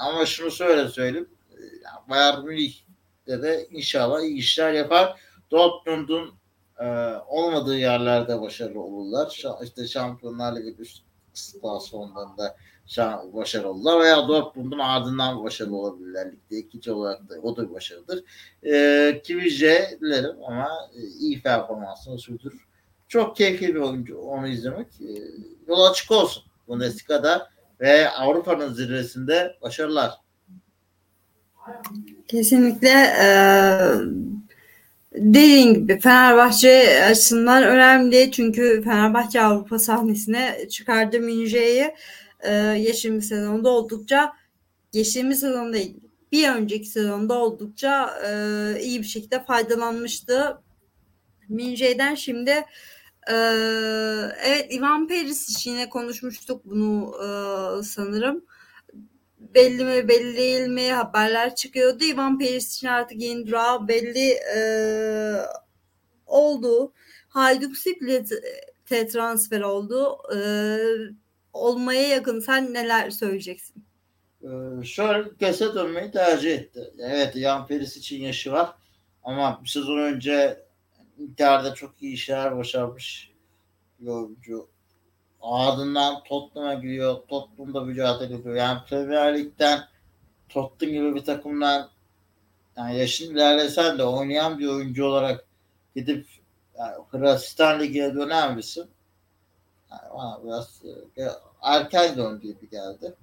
ama 0.00 0.26
şunu 0.26 0.50
söyle 0.50 0.88
söyleyeyim. 0.88 1.28
Ee, 1.52 2.10
Bayern 2.10 2.44
Münih'te 2.44 3.42
de 3.42 3.66
inşallah 3.70 4.22
iyi 4.22 4.38
işler 4.38 4.72
yapar. 4.72 5.20
Dortmund'un 5.50 6.34
e, 6.78 6.86
olmadığı 7.28 7.78
yerlerde 7.78 8.40
başarılı 8.40 8.80
olurlar. 8.80 9.30
Şu, 9.30 9.50
işte 9.64 9.86
Şampiyonlar 9.86 10.56
Ligi 10.56 10.76
üst 10.78 11.02
klasmanlarında 11.62 12.56
başarılı 13.32 13.68
olurlar 13.68 14.00
veya 14.00 14.28
Dortmund'un 14.28 14.78
ardından 14.78 15.44
başarılı 15.44 15.76
olabilirler. 15.76 16.32
Ligde 16.32 16.58
ikinci 16.58 16.92
olarak 16.92 17.28
da 17.28 17.34
o 17.42 17.56
da 17.56 17.68
bir 17.68 17.74
başarıdır. 17.74 18.24
E, 18.64 19.22
Kivice'lerim 19.24 20.36
ama 20.46 20.68
e, 20.96 21.00
iyi 21.02 21.42
performansını 21.42 22.18
sürdürür. 22.18 22.66
Çok 23.08 23.36
keyifli 23.36 23.74
bir 23.74 23.80
oyuncu 23.80 24.18
onu 24.18 24.48
izlemek. 24.48 24.86
E, 25.00 25.10
yol 25.68 25.90
açık 25.90 26.10
olsun 26.10 26.42
Bundesliga'da 26.68 27.50
ve 27.80 28.10
Avrupa'nın 28.10 28.72
zirvesinde 28.72 29.56
başarılar. 29.62 30.10
Kesinlikle 32.28 32.88
eee 32.88 33.96
Dediğin 35.14 35.74
gibi 35.74 35.98
Fenerbahçe 36.00 37.04
açısından 37.04 37.62
önemli 37.62 38.30
çünkü 38.32 38.82
Fenerbahçe 38.84 39.42
Avrupa 39.42 39.78
sahnesine 39.78 40.68
çıkardı 40.70 41.20
Minje'yi 41.20 41.80
e, 41.82 41.94
geçtiğimiz 42.76 43.28
sezonda 43.28 43.70
oldukça 43.70 44.32
geçtiğimiz 44.92 45.40
sezon 45.40 45.72
değil 45.72 46.00
bir 46.32 46.48
önceki 46.48 46.86
sezonda 46.86 47.34
oldukça 47.34 48.10
e, 48.26 48.82
iyi 48.82 48.98
bir 48.98 49.06
şekilde 49.06 49.44
faydalanmıştı. 49.44 50.58
Minje'den 51.48 52.14
şimdi 52.14 52.50
e, 53.30 53.34
evet 54.44 54.74
Ivan 54.74 55.08
Perisic 55.08 55.70
yine 55.70 55.88
konuşmuştuk 55.88 56.64
bunu 56.64 57.14
e, 57.18 57.82
sanırım. 57.82 58.44
Belli 59.38 59.84
mi 59.84 60.08
belli 60.08 60.36
değil 60.36 60.68
mi 60.68 60.92
haberler 60.92 61.54
çıkıyordu. 61.54 62.04
Ivan 62.04 62.38
Perisic'in 62.38 62.92
artık 62.92 63.20
yeni 63.20 63.46
durağı 63.46 63.88
belli 63.88 64.28
e, 64.56 64.60
oldu. 66.26 66.92
Hayduk 67.28 67.76
Spillet'e 67.76 69.08
transfer 69.08 69.60
oldu. 69.60 70.18
E, 70.34 70.38
olmaya 71.52 72.08
yakın. 72.08 72.40
Sen 72.40 72.74
neler 72.74 73.10
söyleyeceksin? 73.10 73.84
Ee, 74.42 74.46
ülkesine 75.18 75.74
dönmeyi 75.74 76.10
tercih 76.10 76.52
etti. 76.52 76.92
Evet 76.98 77.36
Ivan 77.36 77.66
Perisic'in 77.66 78.22
yaşı 78.22 78.52
var. 78.52 78.74
Ama 79.24 79.60
bir 79.64 79.68
sezon 79.68 79.98
önce 79.98 80.66
Inter'de 81.18 81.74
çok 81.74 82.02
iyi 82.02 82.14
işler 82.14 82.56
başarmış 82.56 83.32
bir 84.00 84.06
oyuncu. 84.06 84.68
Ardından 85.40 86.22
Tottenham'a 86.24 86.74
gidiyor. 86.74 87.16
Tottenham'da 87.28 87.80
mücadele 87.80 88.34
ediyor. 88.34 88.54
Yani 88.54 88.78
Premier 88.88 89.38
Lig'den 89.38 89.80
Tottenham 90.48 90.94
gibi 90.94 91.14
bir 91.14 91.24
takımdan 91.24 91.90
yani 92.76 92.98
yaşın 92.98 93.34
ilerlesen 93.34 93.98
de 93.98 94.04
oynayan 94.04 94.58
bir 94.58 94.66
oyuncu 94.66 95.04
olarak 95.04 95.46
gidip 95.96 96.26
yani 96.78 96.94
Hırvatistan 97.10 97.80
Ligi'ne 97.80 98.14
döner 98.14 98.56
misin? 98.56 98.86
Yani 99.92 100.14
bana 100.14 100.40
biraz 100.44 100.82
e, 101.16 101.28
erken 101.62 102.16
döndü 102.16 102.42
gibi 102.42 102.70
geldi. 102.70 103.14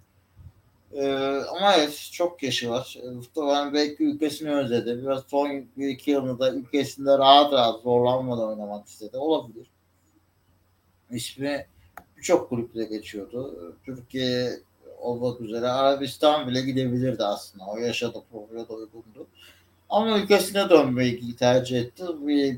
Ee, 0.94 1.42
ama 1.50 1.74
evet 1.76 2.10
çok 2.12 2.44
yaşı 2.44 2.70
var. 2.70 2.98
Muhtemelen 3.16 3.74
belki 3.74 4.04
ülkesini 4.04 4.56
özledi. 4.56 5.02
Biraz 5.04 5.24
son 5.28 5.66
bir 5.78 5.88
iki 5.88 6.12
yılında 6.12 6.54
ülkesinde 6.54 7.18
rahat 7.18 7.54
rahat 7.54 7.82
zorlanmadan 7.82 8.48
oynamak 8.48 8.88
istedi. 8.88 9.18
Olabilir. 9.18 9.68
İsmi 11.12 11.66
birçok 12.18 12.50
kulüple 12.50 12.84
geçiyordu. 12.84 13.76
Türkiye 13.86 14.60
olmak 15.00 15.42
üzere 15.42 15.68
Arabistan 15.68 16.48
bile 16.48 16.62
gidebilirdi 16.62 17.24
aslında. 17.24 17.66
O 17.66 17.78
yaşadı 17.78 18.24
profile 18.32 18.70
da 18.70 18.74
uygundu. 18.74 19.28
Ama 19.90 20.20
ülkesine 20.20 20.70
dönmeyi 20.70 21.36
tercih 21.36 21.80
etti. 21.80 22.04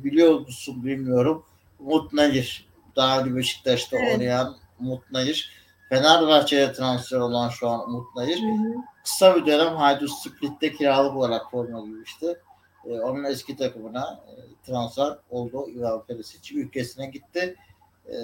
Biliyor 0.04 0.40
musun 0.40 0.86
bilmiyorum. 0.86 1.44
Umut 1.80 2.14
Nayir. 2.14 2.71
Daha 2.96 3.20
önce 3.20 3.36
Beşiktaş'ta 3.36 3.98
evet. 3.98 4.14
oynayan 4.14 4.58
Umut 4.80 5.12
Nayir 5.12 5.62
Fenerbahçe'ye 5.92 6.74
transfer 6.74 7.18
olan 7.18 7.50
şu 7.50 7.70
an 7.70 7.90
Umut 7.90 8.16
Nayır. 8.16 8.40
Hı 8.40 8.46
hı. 8.46 8.74
Kısa 9.04 9.36
bir 9.36 9.46
dönem 9.46 9.76
Haydut 9.76 10.10
Split'te 10.12 10.74
kiralık 10.74 11.16
olarak 11.16 11.52
forma 11.52 11.82
giymişti. 11.82 12.40
Ee, 12.86 12.90
onun 12.90 13.24
eski 13.24 13.58
takımına 13.58 14.24
e, 14.28 14.34
transfer 14.66 15.18
oldu. 15.30 15.70
Ivan 15.70 16.06
Perisic 16.06 16.56
ülkesine 16.56 17.06
gitti. 17.06 17.56
Ee, 18.08 18.16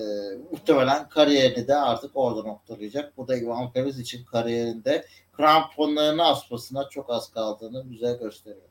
muhtemelen 0.52 1.10
kariyerini 1.10 1.68
de 1.68 1.76
artık 1.76 2.12
orada 2.14 2.44
noktalayacak. 2.44 3.18
Bu 3.18 3.28
da 3.28 3.38
Ivan 3.38 3.72
Perisic'in 3.72 4.26
kariyerinde 4.26 5.06
kramponlarını 5.34 6.24
asmasına 6.24 6.90
çok 6.90 7.10
az 7.10 7.32
kaldığını 7.32 7.92
bize 7.92 8.14
gösteriyor. 8.14 8.70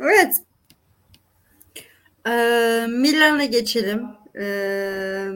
Evet. 0.00 0.34
Ee, 2.26 2.86
Milan'a 2.88 3.44
geçelim. 3.44 4.06
Ee, 4.40 5.28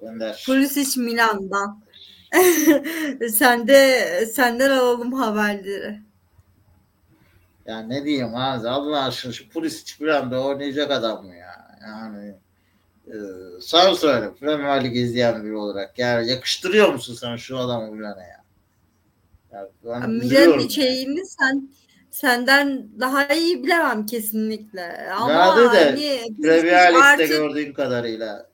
Gönder. 0.00 0.42
Pulisic 0.46 1.00
Milan'dan. 1.00 1.86
Sen 3.32 3.68
de 3.68 4.00
senden 4.32 4.70
alalım 4.70 5.12
haberleri. 5.12 6.00
Ya 7.66 7.80
ne 7.80 8.04
diyeyim 8.04 8.34
abi 8.34 8.68
Allah 8.68 9.04
aşkına 9.04 9.32
şu 9.32 9.48
Pulisic 9.48 9.92
Milan'da 10.00 10.44
oynayacak 10.44 10.90
adam 10.90 11.26
mı 11.26 11.34
ya? 11.36 11.78
Yani 11.82 12.34
e, 13.06 13.14
sağ 13.60 13.94
söyle 13.94 14.34
Premier 14.40 14.84
Lig 14.84 14.96
izleyen 14.96 15.44
biri 15.44 15.56
olarak. 15.56 15.98
Yani 15.98 16.30
yakıştırıyor 16.30 16.92
musun 16.92 17.14
sen 17.14 17.36
şu 17.36 17.58
adamı 17.58 17.92
Milan'a 17.92 18.22
ya? 18.22 18.44
ya 19.52 19.68
Milan'ın 20.06 20.58
içeriğini 20.58 21.26
sen 21.26 21.68
senden 22.16 22.88
daha 23.00 23.34
iyi 23.34 23.64
bilemem 23.64 24.06
kesinlikle. 24.06 25.10
Ama 25.12 25.56
Nerede 25.56 25.72
de 25.72 25.84
hani, 25.84 26.36
Premier 26.42 26.92
Lig'de 26.92 27.02
artık... 27.02 27.28
gördüğüm 27.28 27.74
kadarıyla 27.74 28.50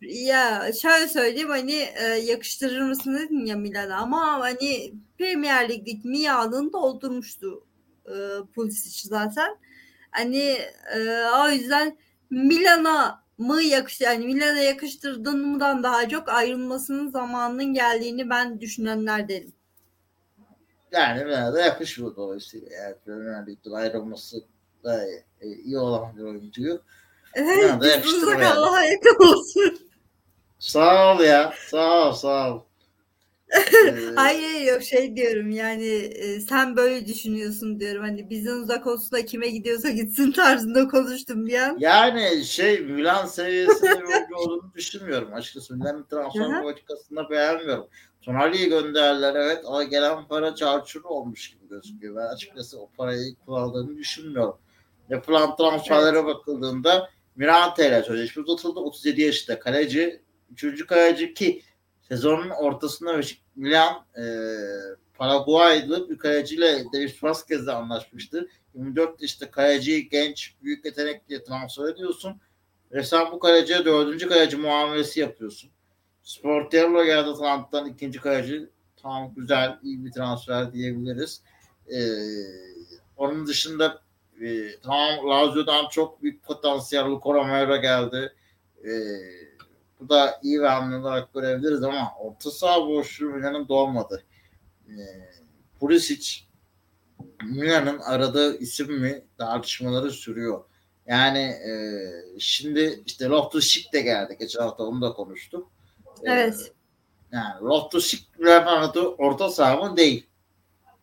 ya 0.00 0.70
şöyle 0.82 1.08
söyleyeyim 1.08 1.48
hani 1.48 1.72
e, 1.72 2.04
yakıştırır 2.04 2.80
mısın 2.80 3.18
dedim 3.18 3.46
ya 3.46 3.56
Milan'a 3.56 3.96
ama 3.96 4.40
hani 4.40 4.94
Premier 5.18 5.68
Lig'deki 5.68 6.08
miadını 6.08 6.72
doldurmuştu 6.72 7.66
e, 8.06 8.14
Pulisic 8.54 9.08
zaten. 9.08 9.56
Hani 10.10 10.58
e, 10.94 11.08
o 11.44 11.48
yüzden 11.48 11.98
Milan'a 12.30 13.24
mı 13.38 13.62
yakış 13.62 14.00
yani 14.00 14.26
Milan'a 14.26 14.60
yakıştırdığımdan 14.60 15.82
daha 15.82 16.08
çok 16.08 16.28
ayrılmasının 16.28 17.10
zamanının 17.10 17.74
geldiğini 17.74 18.30
ben 18.30 18.60
düşünenlerdenim. 18.60 19.57
Yani 20.92 21.24
Milan'a 21.24 21.60
yakışmıyor 21.60 22.16
dolayısıyla. 22.16 22.68
Yani 23.06 23.46
Lig'den 23.46 23.70
ayrılması 23.70 24.36
da 24.84 25.04
iyi 25.42 25.78
olan 25.78 26.16
bir 26.16 26.22
oyuncuyu. 26.22 26.82
Evet, 27.34 27.72
Allah'a 28.56 28.84
yakın 28.84 29.28
olsun. 29.32 29.78
Sağ 30.58 31.14
ol 31.14 31.20
ya. 31.20 31.52
Sağ 31.70 32.08
ol, 32.08 32.12
sağ 32.12 32.54
ol. 32.54 32.62
Ee, 33.86 34.14
Hayır 34.16 34.72
yok 34.72 34.82
şey 34.82 35.16
diyorum 35.16 35.50
yani 35.50 35.86
e, 35.86 36.40
sen 36.40 36.76
böyle 36.76 37.06
düşünüyorsun 37.06 37.80
diyorum 37.80 38.02
hani 38.02 38.30
bizden 38.30 38.56
uzak 38.56 38.86
olsun 38.86 39.12
da 39.12 39.24
kime 39.24 39.48
gidiyorsa 39.48 39.90
gitsin 39.90 40.32
tarzında 40.36 40.88
konuştum 40.88 41.46
bir 41.46 41.58
an. 41.58 41.76
Yani 41.78 42.44
şey 42.44 42.80
Milan 42.80 43.26
seviyesinde 43.26 44.00
bir 44.00 44.04
oyuncu 44.14 44.36
olduğunu 44.36 44.72
düşünmüyorum 44.74 45.34
açıkçası. 45.34 45.76
Milan'ın 45.76 46.06
transfer 46.10 46.62
politikasında 46.62 47.30
beğenmiyorum. 47.30 47.88
Tonali'yi 48.22 48.68
gönderdiler 48.68 49.34
evet 49.34 49.64
ama 49.66 49.84
gelen 49.84 50.28
para 50.28 50.54
çarçur 50.54 51.04
olmuş 51.04 51.50
gibi 51.50 51.68
gözüküyor. 51.68 52.16
Ben 52.16 52.26
açıkçası 52.26 52.80
o 52.80 52.90
parayı 52.96 53.34
kullandığını 53.46 53.96
düşünmüyorum. 53.96 54.58
Yapılan 55.08 55.56
transferlere 55.56 56.18
evet. 56.18 56.26
bakıldığında 56.26 57.10
Mirante 57.36 57.88
ile 57.88 58.02
sözleşme 58.02 58.42
uzatıldı. 58.42 58.80
37 58.80 59.22
yaşında 59.22 59.58
kaleci 59.58 60.22
Üçüncü 60.52 60.86
kaleci 60.86 61.34
ki 61.34 61.62
sezonun 62.00 62.50
ortasında 62.50 63.20
Milan 63.56 64.04
e, 64.16 64.24
Paraguaylı 65.14 66.10
bir 66.10 66.18
kaleciyle 66.18 66.84
Davis 66.94 67.24
Vazquez'le 67.24 67.68
anlaşmıştı. 67.68 68.48
24 68.74 69.22
işte 69.22 69.50
kaleci 69.50 70.08
genç 70.08 70.54
büyük 70.62 70.84
yetenek 70.84 71.28
diye 71.28 71.44
transfer 71.44 71.88
ediyorsun. 71.88 72.40
Ve 72.92 73.02
sen 73.02 73.32
bu 73.32 73.38
kaleciye 73.38 73.84
dördüncü 73.84 74.28
kaleci 74.28 74.56
muamelesi 74.56 75.20
yapıyorsun. 75.20 75.70
Sportiello 76.28 77.04
geldi 77.04 77.30
Atlanta'dan 77.30 77.86
ikinci 77.86 78.20
kaleci. 78.20 78.68
Tamam 78.96 79.32
güzel 79.36 79.78
iyi 79.82 80.04
bir 80.04 80.12
transfer 80.12 80.72
diyebiliriz. 80.72 81.42
Ee, 81.94 82.00
onun 83.16 83.46
dışında 83.46 84.02
e, 84.40 84.80
tamam 84.80 85.28
Lazio'dan 85.28 85.88
çok 85.88 86.22
büyük 86.22 86.44
potansiyel 86.44 87.04
Luka 87.04 87.34
Romero 87.34 87.80
geldi. 87.80 88.32
Ee, 88.84 88.90
bu 90.00 90.08
da 90.08 90.40
iyi 90.42 90.62
ve 90.62 90.68
hamle 90.68 90.96
olarak 90.96 91.34
görebiliriz 91.34 91.82
ama 91.82 92.12
orta 92.20 92.50
saha 92.50 92.86
boşluğu 92.86 93.30
Milan'ın 93.30 93.68
doğmadı. 93.68 94.22
E, 94.88 94.94
Pulisic 95.80 96.40
Milan'ın 97.44 97.98
aradığı 97.98 98.58
isim 98.58 99.00
mi 99.00 99.24
tartışmaları 99.38 100.10
sürüyor. 100.10 100.64
Yani 101.06 101.38
e, 101.38 101.72
şimdi 102.38 103.02
işte 103.06 103.24
Loftus-Cheek 103.24 103.92
de 103.92 104.00
geldi. 104.00 104.36
Geçen 104.40 104.60
hafta 104.60 104.84
onu 104.84 105.02
da 105.02 105.12
konuştuk. 105.12 105.77
E, 106.24 106.32
evet. 106.32 106.72
E, 107.32 107.36
yani 107.36 107.60
Loftus-Cheek 107.60 108.22
Milan'ın 108.38 108.66
aradığı 108.66 109.08
orta 109.08 109.50
saha 109.50 109.76
mı? 109.76 109.96
Değil. 109.96 110.26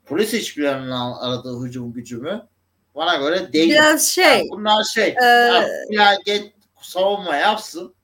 Pulisic 0.06 0.62
Milan'ın 0.62 0.92
aradığı 0.92 1.64
hücum 1.64 1.94
gücü 1.94 2.18
mü? 2.18 2.48
Bana 2.96 3.16
göre 3.16 3.54
değil. 3.54 3.70
Biraz 3.70 4.08
şey. 4.08 4.26
Yani 4.26 4.50
bunlar 4.52 4.84
şey. 4.84 5.16
Ee... 5.24 5.26
Ya, 5.26 5.68
ya 5.90 6.18
get, 6.26 6.54
savunma 6.82 7.36
yapsın. 7.36 7.96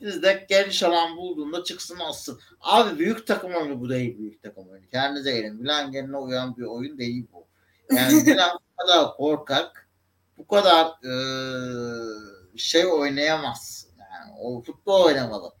Biz 0.00 0.22
de 0.22 0.46
geniş 0.48 0.82
alan 0.82 1.16
bulduğunda 1.16 1.64
çıksın 1.64 1.98
alsın. 1.98 2.40
Abi 2.60 2.98
büyük 2.98 3.26
takım 3.26 3.54
oyunu 3.54 3.80
bu 3.80 3.88
değil 3.88 4.18
büyük 4.18 4.42
takım 4.42 4.68
oyunu. 4.68 4.86
Kendinize 4.92 5.32
gelin. 5.32 5.54
Milan 5.54 5.92
geline 5.92 6.16
uyan 6.16 6.56
bir 6.56 6.62
oyun 6.62 6.98
değil 6.98 7.26
bu. 7.32 7.46
Yani 7.96 8.14
Milan 8.26 8.58
bu 8.58 8.82
kadar 8.82 9.16
korkak 9.16 9.88
bu 10.38 10.46
kadar 10.46 10.86
e, 10.86 11.12
şey 12.58 12.86
oynayamaz. 12.86 13.86
Yani 13.98 14.32
o 14.40 14.62
futbol 14.62 15.04
oynamalı. 15.04 15.52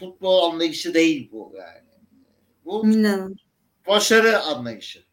Futbol 0.00 0.50
anlayışı 0.50 0.94
değil 0.94 1.32
bu 1.32 1.52
yani. 1.56 1.84
Bu 2.64 2.84
Milan. 2.84 3.36
başarı 3.88 4.40
anlayışı. 4.40 5.04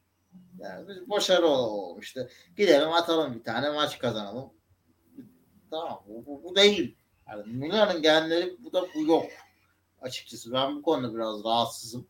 Yani 0.60 0.88
biz 0.88 1.10
başarı 1.10 1.48
olalım 1.48 2.00
işte. 2.00 2.30
Gidelim 2.58 2.90
atalım 2.90 3.36
bir 3.36 3.44
tane 3.44 3.70
maç 3.70 4.00
kazanalım. 4.00 4.54
Tamam 5.72 6.04
bu, 6.08 6.26
bu, 6.26 6.44
bu 6.44 6.56
değil. 6.56 6.96
Yani 7.30 7.44
Milan'ın 7.46 8.02
genleri 8.02 8.58
bu 8.60 8.74
da 8.74 8.86
bu 8.96 9.02
yok. 9.02 9.26
Açıkçası 10.02 10.54
ben 10.54 10.76
bu 10.76 10.82
konuda 10.82 11.16
biraz 11.16 11.44
rahatsızım. 11.44 12.08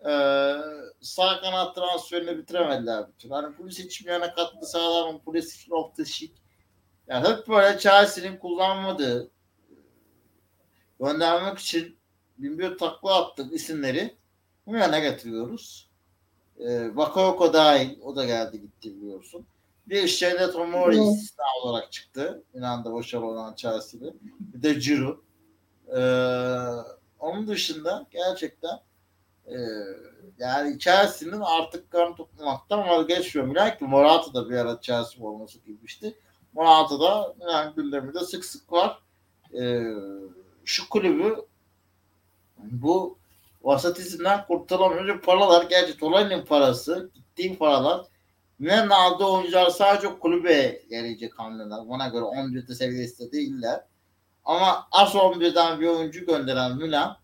Ee, 0.00 0.56
sağ 1.00 1.40
kanat 1.40 1.74
transferini 1.74 2.38
bitiremediler 2.38 3.06
türlü. 3.18 3.32
Hani 3.32 3.56
Pulisic 3.56 4.04
Milan'a 4.04 4.34
katkı 4.34 4.66
sağlar 4.66 5.12
mı? 5.12 5.20
Pulisic 5.24 5.70
Loftus-Cheek 5.70 6.30
Yani 7.08 7.28
hep 7.28 7.48
böyle 7.48 7.78
Chelsea'nin 7.78 8.38
kullanmadığı 8.38 9.30
göndermek 11.00 11.58
için 11.58 11.97
bin 12.38 12.58
bir 12.58 12.78
takla 12.78 13.14
attık 13.14 13.52
isimleri 13.52 14.14
Milan'a 14.66 14.98
getiriyoruz. 14.98 15.88
E, 16.60 16.96
Bakayoko 16.96 17.52
dahil 17.52 18.00
o 18.02 18.16
da 18.16 18.24
geldi 18.24 18.60
gitti 18.60 18.96
biliyorsun. 18.96 19.46
Bir 19.86 20.06
şeyde 20.08 20.50
Tomori 20.50 20.96
Evet. 20.96 21.06
istisna 21.06 21.44
olarak 21.62 21.92
çıktı. 21.92 22.42
Milan'da 22.54 22.92
başarılı 22.92 23.26
olan 23.26 23.54
Chelsea'de. 23.54 24.14
Bir 24.40 24.62
de 24.62 24.80
Ciro. 24.80 25.20
Ee, 25.96 26.00
onun 27.18 27.46
dışında 27.48 28.06
gerçekten 28.10 28.80
e, 29.46 29.56
yani 30.38 30.78
Chelsea'nin 30.78 31.40
artık 31.40 31.90
kan 31.90 32.14
tutmaktan 32.16 32.88
vazgeçmiyor. 32.88 33.48
Milan 33.48 33.78
ki 33.78 33.84
Morata 33.84 34.34
da 34.34 34.50
bir 34.50 34.54
ara 34.56 34.80
Chelsea 34.80 35.20
forması 35.20 35.58
giymişti. 35.58 36.14
Morata 36.52 37.00
da 37.00 37.34
Milan 37.38 37.74
gündeminde 37.74 38.20
sık 38.20 38.44
sık 38.44 38.72
var. 38.72 38.98
Ee, 39.60 39.82
şu 40.64 40.88
kulübü 40.88 41.36
bu 42.58 43.18
vasatizmden 43.62 44.46
kurtulamıyor. 44.46 45.22
Paralar 45.22 45.62
gerçi 45.62 45.96
Tolani'nin 45.96 46.44
parası, 46.44 47.10
gittiğim 47.14 47.56
paralar 47.56 48.06
Milan'ın 48.58 48.90
aldığı 48.90 49.24
oyuncular 49.24 49.70
sadece 49.70 50.18
kulübe 50.18 50.82
yarayacak 50.90 51.38
hamleler. 51.38 51.88
Bana 51.88 52.08
göre 52.08 52.24
11'de 52.24 52.74
seviyesinde 52.74 53.32
değiller. 53.32 53.84
Ama 54.44 54.88
az 54.92 55.14
11'den 55.14 55.80
bir 55.80 55.86
oyuncu 55.86 56.26
gönderen 56.26 56.76
Milan 56.76 57.16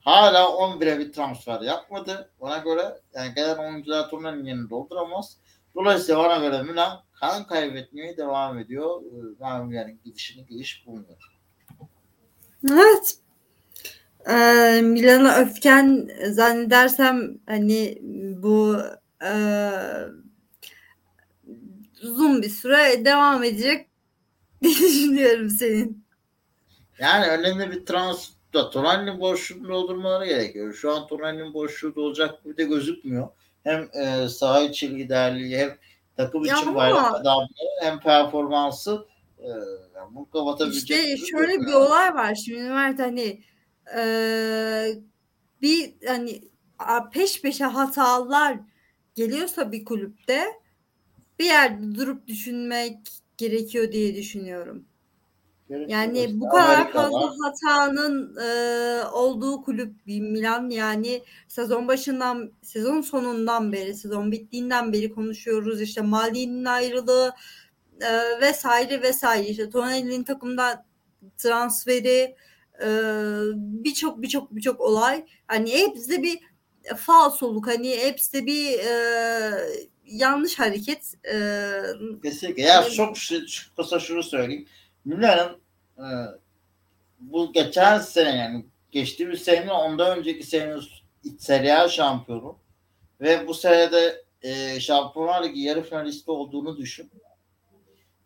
hala 0.00 0.44
11'e 0.44 0.98
bir 0.98 1.12
transfer 1.12 1.60
yapmadı. 1.60 2.30
Bana 2.40 2.58
göre 2.58 3.00
yani 3.14 3.34
gelen 3.34 3.56
oyuncular 3.58 4.10
turnuvanın 4.10 4.44
yerini 4.44 4.70
dolduramaz. 4.70 5.36
Dolayısıyla 5.74 6.24
bana 6.24 6.36
göre 6.36 6.62
Milan 6.62 7.02
kan 7.12 7.46
kaybetmeye 7.46 8.16
devam 8.16 8.58
ediyor. 8.58 9.02
Ee, 9.02 9.40
Ben 9.40 9.66
Milan'ın 9.66 10.00
gidişini 10.04 10.46
gidiş 10.46 10.86
bulmuyor. 10.86 11.38
Evet. 12.70 13.18
Ee, 14.30 14.80
Milan'a 14.82 15.36
öfken 15.36 16.08
zannedersem 16.30 17.38
hani 17.46 17.98
bu 18.42 18.76
e, 19.24 19.32
uzun 22.02 22.42
bir 22.42 22.48
süre 22.48 23.04
devam 23.04 23.44
edecek 23.44 23.88
diye 24.62 24.74
düşünüyorum 24.74 25.50
senin. 25.50 26.04
Yani 26.98 27.26
önemli 27.26 27.70
bir 27.70 27.86
transfer. 27.86 28.40
Tonali'nin 28.52 29.20
boşluğunu 29.20 29.68
doldurmaları 29.68 30.26
gerekiyor. 30.26 30.74
Şu 30.74 30.92
an 30.92 31.06
Tonali'nin 31.06 31.54
boşluğu 31.54 31.94
dolacak 31.94 32.44
gibi 32.44 32.56
de 32.56 32.64
gözükmüyor. 32.64 33.28
Hem 33.64 33.88
e, 33.94 34.28
saha 34.28 34.62
içi 34.62 34.98
liderliği 34.98 35.58
hem 35.58 35.76
takım 36.16 36.44
Ya 36.44 36.56
için 36.56 36.74
bayrak 36.74 37.14
adamlığı 37.14 37.46
hem 37.82 38.00
performansı 38.00 39.06
e, 39.38 39.48
yani 39.96 40.14
bunu 40.14 40.30
kapatabilecek 40.30 40.98
İşte 40.98 41.26
şöyle 41.26 41.60
bir 41.60 41.72
olay 41.72 42.14
var 42.14 42.34
şimdi 42.34 42.62
Mert 42.62 42.98
hani 42.98 43.40
e, 43.96 44.02
bir 45.62 45.94
hani 46.06 46.42
peş 47.12 47.42
peşe 47.42 47.64
hatalar 47.64 48.58
geliyorsa 49.14 49.72
bir 49.72 49.84
kulüpte 49.84 50.44
bir 51.38 51.44
yerde 51.44 51.94
durup 51.94 52.26
düşünmek 52.26 52.98
gerekiyor 53.36 53.92
diye 53.92 54.14
düşünüyorum. 54.14 54.84
Yani 55.88 56.40
bu 56.40 56.48
kadar 56.48 56.74
Amerika'da 56.74 57.02
fazla 57.02 57.30
hatanın 57.46 58.36
e, 58.36 59.04
olduğu 59.04 59.62
kulüp 59.62 60.06
bir 60.06 60.20
Milan. 60.20 60.70
Yani 60.70 61.22
sezon 61.48 61.88
başından 61.88 62.52
sezon 62.62 63.00
sonundan 63.00 63.72
beri 63.72 63.94
sezon 63.94 64.32
bittiğinden 64.32 64.92
beri 64.92 65.12
konuşuyoruz. 65.14 65.80
İşte 65.80 66.00
Maldini'nin 66.00 66.64
ayrılığı 66.64 67.32
e, 68.00 68.40
vesaire 68.40 69.02
vesaire. 69.02 69.48
İşte 69.48 69.70
Tonali'nin 69.70 70.24
takımdan 70.24 70.84
transferi 71.38 72.36
birçok 73.56 74.22
birçok 74.22 74.56
birçok 74.56 74.80
olay 74.80 75.26
hani 75.46 75.72
hepsi 75.72 76.22
bir 76.22 76.38
falsoluk 76.96 77.66
hani 77.66 77.96
hepsi 77.96 78.46
bir 78.46 78.78
e, 78.78 79.50
yanlış 80.06 80.58
hareket 80.58 81.14
e, 81.32 81.70
Kesinlikle. 82.22 82.62
Ya 82.62 82.82
çok 82.90 83.16
şu, 83.16 83.48
şu- 83.48 83.74
kısa 83.74 84.00
şunu 84.00 84.22
söyleyeyim. 84.22 84.66
Milan'ın 85.04 85.58
e, 85.98 86.06
bu 87.20 87.52
geçen 87.52 87.98
sene 87.98 88.36
yani 88.36 88.64
geçtiğimiz 88.92 89.42
sene 89.42 89.72
ondan 89.72 90.18
önceki 90.18 90.46
senenin 90.46 90.82
Serie 91.38 91.72
A 91.72 91.88
şampiyonu 91.88 92.56
ve 93.20 93.46
bu 93.46 93.54
senede 93.54 94.24
e, 94.42 94.80
Şampiyonlar 94.80 95.44
Ligi 95.44 95.60
yarı 95.60 95.82
finalisti 95.82 96.30
olduğunu 96.30 96.76
düşün. 96.76 97.10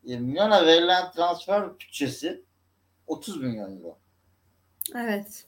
E, 0.09 0.17
Milan'a 0.17 0.67
verilen 0.67 1.11
transfer 1.12 1.75
bütçesi 1.81 2.43
30 3.07 3.43
milyon 3.43 3.77
euro. 3.77 3.99
Evet 4.94 5.47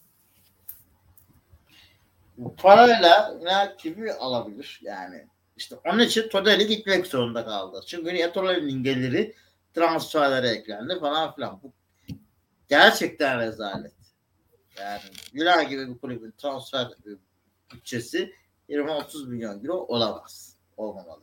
parayla 2.57 3.35
Milan 3.38 3.77
kimi 3.77 4.12
alabilir 4.12 4.81
yani. 4.83 5.27
İşte 5.57 5.77
onun 5.85 5.99
için 5.99 6.29
Tonali 6.29 6.66
gitmek 6.66 7.07
zorunda 7.07 7.44
kaldı. 7.44 7.81
Çünkü 7.87 8.14
niye 8.14 8.33
Tonali'nin 8.33 8.83
geliri 8.83 9.35
transferlere 9.75 10.49
eklendi 10.49 11.01
falan 11.01 11.35
filan. 11.35 11.61
Bu 11.62 11.72
gerçekten 12.68 13.40
rezalet. 13.40 13.92
Yani 14.81 15.01
Milan 15.33 15.68
gibi 15.68 15.88
bir 15.88 15.99
kulübün 15.99 16.35
transfer 16.38 16.88
bütçesi 17.75 18.33
20-30 18.68 19.29
milyon 19.29 19.64
euro 19.64 19.75
olamaz. 19.75 20.57
Olmamalı. 20.77 21.22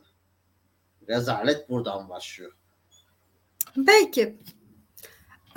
Rezalet 1.08 1.70
buradan 1.70 2.10
başlıyor. 2.10 2.52
Peki. 3.88 4.38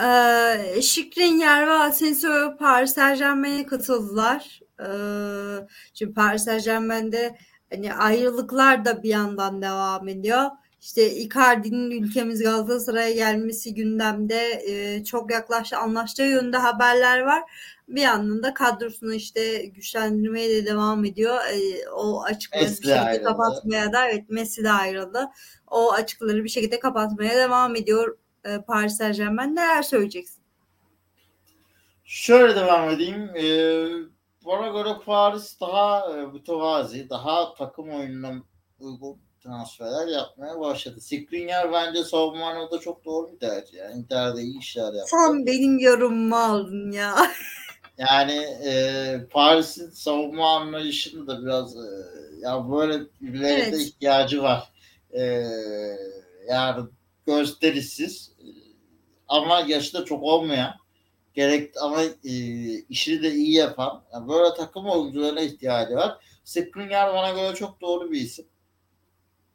Ee, 0.00 0.82
Skriniar 0.82 1.66
ve 1.66 1.72
Asensio 1.72 2.56
Paris 2.58 2.94
Saint 2.94 3.18
Germain'e 3.18 3.66
katıldılar. 3.66 4.60
Ee, 4.80 5.66
şimdi 5.94 6.14
Paris 6.14 6.44
Saint 6.44 6.64
Germain'de 6.64 7.36
hani 7.70 7.94
ayrılıklar 7.94 8.84
da 8.84 9.02
bir 9.02 9.08
yandan 9.08 9.62
devam 9.62 10.08
ediyor. 10.08 10.50
İşte 10.80 11.10
Icardi'nin 11.14 11.90
ülkemiz 11.90 12.42
Galatasaray'a 12.42 13.10
gelmesi 13.10 13.74
gündemde 13.74 14.62
e, 14.66 15.04
çok 15.04 15.32
yaklaştı, 15.32 15.76
anlaştığı 15.76 16.22
yönde 16.22 16.56
haberler 16.56 17.20
var. 17.20 17.42
Bir 17.88 18.02
yandan 18.02 18.42
da 18.42 18.54
kadrosunu 18.54 19.14
işte 19.14 19.66
güçlendirmeye 19.66 20.50
de 20.50 20.66
devam 20.66 21.04
ediyor. 21.04 21.36
E, 21.52 21.88
o 21.90 22.22
açıkları 22.22 22.62
bir 22.62 22.66
Messi 22.66 22.76
şekilde 22.76 23.00
ayrıldı. 23.00 23.24
kapatmaya 23.28 23.92
da 23.92 24.08
evet 24.08 24.24
Messi 24.30 24.64
de 24.64 24.70
ayrıldı. 24.70 25.28
O 25.66 25.92
açıkları 25.92 26.44
bir 26.44 26.48
şekilde 26.48 26.80
kapatmaya 26.80 27.36
devam 27.36 27.76
ediyor 27.76 28.18
e, 28.48 28.62
Paris 28.62 28.96
Saint 28.96 29.16
Germain. 29.16 29.56
Neler 29.56 29.82
söyleyeceksin? 29.82 30.42
Şöyle 32.04 32.56
devam 32.56 32.90
edeyim. 32.90 33.30
Ee, 33.36 33.86
bana 34.46 34.68
göre 34.68 34.96
Paris 35.06 35.60
daha 35.60 36.12
e, 36.18 36.26
mütevazi, 36.26 37.10
daha 37.10 37.54
takım 37.54 37.90
oyununa 37.90 38.42
uygun 38.80 39.18
transferler 39.42 40.06
yapmaya 40.06 40.60
başladı. 40.60 41.00
Skriniar 41.00 41.72
bence 41.72 42.04
savunma 42.04 42.46
anlamında 42.46 42.78
çok 42.78 43.04
doğru 43.04 43.32
bir 43.32 43.38
tercih. 43.38 43.78
Yani 43.78 43.98
Inter'de 43.98 44.42
iyi 44.42 44.58
işler 44.58 44.92
yaptı. 44.92 45.10
Tam 45.10 45.46
benim 45.46 45.78
yorumumu 45.78 46.36
aldın 46.36 46.90
ya. 46.92 47.14
Yani 47.98 48.32
e, 48.64 49.26
Paris'in 49.30 49.90
savunma 49.90 50.56
anlayışını 50.56 51.26
da 51.26 51.42
biraz 51.42 51.76
e, 51.76 51.88
ya 52.40 52.70
böyle 52.70 53.00
birilerine 53.20 53.62
Evet. 53.68 53.80
ihtiyacı 53.80 54.42
var. 54.42 54.72
E, 55.12 55.22
yani 56.48 56.84
gösterisiz 57.26 58.32
e, 58.38 58.46
ama 59.28 59.60
yaşı 59.60 59.94
da 59.94 60.04
çok 60.04 60.22
olmayan 60.22 60.74
gerek 61.34 61.74
ama 61.82 62.02
e, 62.02 62.32
işini 62.88 63.22
de 63.22 63.32
iyi 63.34 63.54
yapan 63.54 64.02
yani 64.12 64.28
böyle 64.28 64.54
takım 64.54 64.86
oyuncularına 64.86 65.40
ihtiyacı 65.40 65.94
var. 65.94 66.18
Skriniar 66.44 67.14
bana 67.14 67.30
göre 67.30 67.54
çok 67.54 67.80
doğru 67.80 68.10
bir 68.10 68.20
isim. 68.20 68.46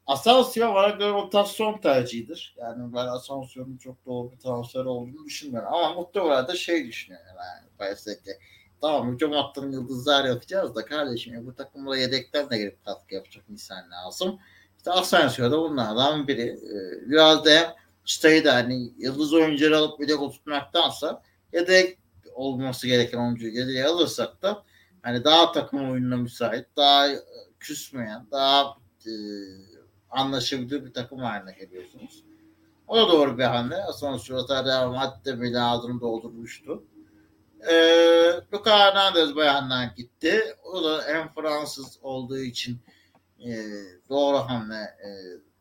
Asensio 0.06 0.74
bana 0.74 0.88
göre 0.88 1.12
rotasyon 1.12 1.78
tercihidir. 1.80 2.54
Yani 2.58 2.94
ben 2.94 3.06
Asensio'nun 3.06 3.76
çok 3.76 4.06
doğru 4.06 4.32
bir 4.32 4.38
transfer 4.38 4.84
olduğunu 4.84 5.24
düşünmüyorum. 5.24 5.74
Ama 5.74 5.94
muhtemelen 5.94 6.48
de 6.48 6.56
şey 6.56 6.86
düşünüyorum 6.86 7.26
yani 7.28 7.68
Paris'teki. 7.78 8.30
Tamam 8.80 9.14
hücum 9.14 9.32
hattını 9.32 9.74
yıldızlar 9.74 10.24
yapacağız 10.24 10.74
da 10.74 10.84
kardeşim 10.84 11.46
bu 11.46 11.54
takımda 11.54 11.96
yedekten 11.96 12.50
de 12.50 12.58
gelip 12.58 12.84
katkı 12.84 13.14
yapacak 13.14 13.44
insan 13.50 13.90
lazım. 13.90 14.38
İşte 14.82 14.90
Asensio 14.90 15.50
da 15.50 15.58
bunlardan 15.58 16.28
biri. 16.28 16.42
Ee, 16.42 17.10
biraz 17.10 17.44
da 17.44 17.76
çıtayı 18.04 18.44
da 18.44 18.54
hani 18.54 18.92
yıldız 18.98 19.32
oyuncuları 19.32 19.78
alıp 19.78 20.00
yedek 20.00 20.20
oturtmaktansa 20.20 21.22
yedek 21.52 21.98
olması 22.34 22.86
gereken 22.86 23.18
oyuncuyu 23.18 23.52
yedeğe 23.52 23.86
alırsak 23.86 24.42
da 24.42 24.64
hani 25.02 25.24
daha 25.24 25.52
takım 25.52 25.90
oyununa 25.90 26.16
müsait, 26.16 26.66
daha 26.76 27.08
e, 27.08 27.18
küsmeyen, 27.60 28.26
daha 28.30 28.76
e, 29.06 29.12
anlaşabilir 30.10 30.84
bir 30.84 30.92
takım 30.92 31.18
haline 31.18 31.52
geliyorsunuz. 31.52 32.24
O 32.88 32.96
da 32.96 33.08
doğru 33.08 33.38
bir 33.38 33.44
hamle. 33.44 33.76
Asensio 33.76 34.40
zaten 34.40 34.64
Real 34.64 34.92
Madrid'de 34.92 35.40
bile 35.40 35.60
ağzını 35.60 36.00
doldurmuştu. 36.00 36.84
Ee, 37.70 38.40
Luka 38.54 38.78
Hernandez 38.78 39.36
bayandan 39.36 39.90
gitti. 39.96 40.56
O 40.64 40.84
da 40.84 41.04
hem 41.06 41.28
Fransız 41.28 41.98
olduğu 42.02 42.38
için 42.38 42.78
e, 43.46 43.54
doğru 44.08 44.36
hamle 44.36 44.74
e, 44.74 45.08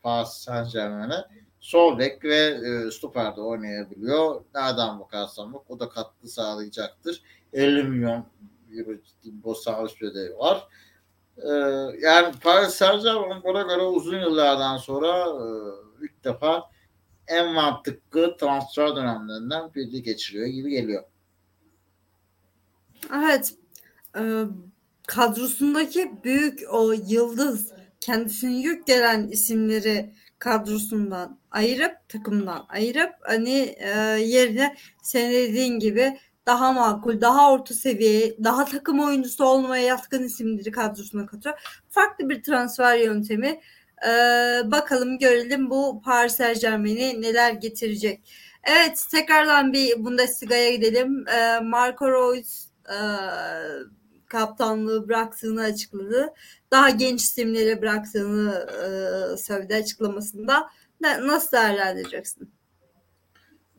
Paris 0.03 0.29
Saint 0.29 0.73
Germain'e. 0.73 1.25
sol 1.59 1.99
bek 1.99 2.23
ve 2.23 2.37
e, 2.37 2.91
stoperde 2.91 3.41
oynayabiliyor. 3.41 4.41
Nereden 4.55 4.99
bakarsan 4.99 5.53
bak 5.53 5.61
o 5.69 5.79
da 5.79 5.89
katkı 5.89 6.27
sağlayacaktır. 6.27 7.23
50 7.53 7.83
milyon 7.83 8.25
euro 8.77 8.97
bonservis 9.25 10.01
bedeli 10.01 10.37
var. 10.37 10.67
E, 11.37 11.49
yani 12.01 12.33
Paris 12.43 12.73
Saint 12.73 13.03
Germain 13.03 13.43
buna 13.43 13.61
göre 13.61 13.83
uzun 13.83 14.19
yıllardan 14.19 14.77
sonra 14.77 15.17
e, 15.17 15.45
ilk 16.05 16.23
defa 16.23 16.71
en 17.27 17.53
mantıklı 17.53 18.37
transfer 18.37 18.95
dönemlerinden 18.95 19.73
birini 19.73 20.03
geçiriyor 20.03 20.47
gibi 20.47 20.69
geliyor. 20.69 21.03
Evet. 23.13 23.55
Ee, 24.17 24.45
kadrosundaki 25.11 26.11
büyük 26.23 26.59
o 26.69 26.91
yıldız 26.91 27.71
kendisini 27.99 28.63
yük 28.63 28.87
gelen 28.87 29.27
isimleri 29.27 30.13
kadrosundan 30.39 31.39
ayırıp 31.51 32.09
takımdan 32.09 32.65
ayırıp 32.69 33.11
hani 33.21 33.75
e, 33.79 33.89
yerine 34.19 34.75
senin 35.03 35.31
dediğin 35.31 35.79
gibi 35.79 36.17
daha 36.45 36.73
makul, 36.73 37.21
daha 37.21 37.51
orta 37.51 37.73
seviye, 37.73 38.37
daha 38.43 38.65
takım 38.65 38.99
oyuncusu 38.99 39.45
olmaya 39.45 39.83
yatkın 39.83 40.23
isimleri 40.23 40.71
kadrosuna 40.71 41.25
katıyor. 41.25 41.59
Farklı 41.89 42.29
bir 42.29 42.43
transfer 42.43 42.97
yöntemi. 42.97 43.59
Ee, 44.07 44.61
bakalım 44.65 45.19
görelim 45.19 45.69
bu 45.69 46.01
Paris 46.05 46.35
Saint 46.35 46.61
Germain'i 46.61 47.21
neler 47.21 47.51
getirecek. 47.51 48.21
Evet 48.63 49.05
tekrardan 49.11 49.73
bir 49.73 50.05
Bundesliga'ya 50.05 50.71
gidelim. 50.75 51.25
Ee, 51.27 51.59
Marco 51.59 52.11
Reus 52.11 52.65
e, 52.89 52.97
kaptanlığı 54.31 55.07
bıraktığını 55.07 55.61
açıkladı. 55.61 56.33
Daha 56.71 56.89
genç 56.89 57.21
isimleri 57.21 57.81
bıraktığını 57.81 58.67
e, 58.69 59.37
söyledi 59.37 59.75
açıklamasında. 59.75 60.69
Nasıl 61.01 61.51
değerlendireceksin? 61.51 62.53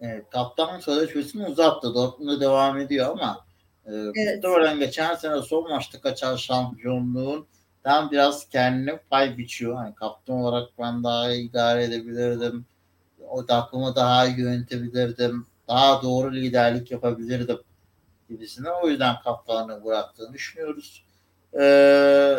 Evet, 0.01 0.25
kaptan 0.31 0.81
sözleşmesini 0.81 1.47
uzattı. 1.47 1.95
Dortmund'a 1.95 2.41
devam 2.41 2.79
ediyor 2.79 3.11
ama 3.11 3.47
e, 3.87 3.93
evet. 3.93 4.43
Doğrudan 4.43 4.79
geçen 4.79 5.15
sene 5.15 5.43
son 5.43 5.71
maçta 5.71 6.01
kaçan 6.01 6.37
şampiyonluğun 6.37 7.47
tam 7.85 8.11
biraz 8.11 8.49
kendine 8.49 9.01
pay 9.11 9.39
biçiyor. 9.39 9.77
Hani 9.77 9.95
kaptan 9.95 10.37
olarak 10.37 10.69
ben 10.79 11.05
daha 11.05 11.33
iyi 11.33 11.51
idare 11.51 11.85
edebilirdim. 11.85 12.67
O 13.29 13.47
takımı 13.47 13.95
daha 13.97 14.27
iyi 14.27 14.41
yönetebilirdim. 14.41 15.47
Daha 15.69 16.03
doğru 16.03 16.35
liderlik 16.35 16.91
yapabilirdim 16.91 17.59
gibisine. 18.33 18.71
O 18.71 18.89
yüzden 18.89 19.17
kaptanlığı 19.25 19.85
bıraktığını 19.85 20.33
düşünüyoruz. 20.33 21.05
Ee, 21.61 22.37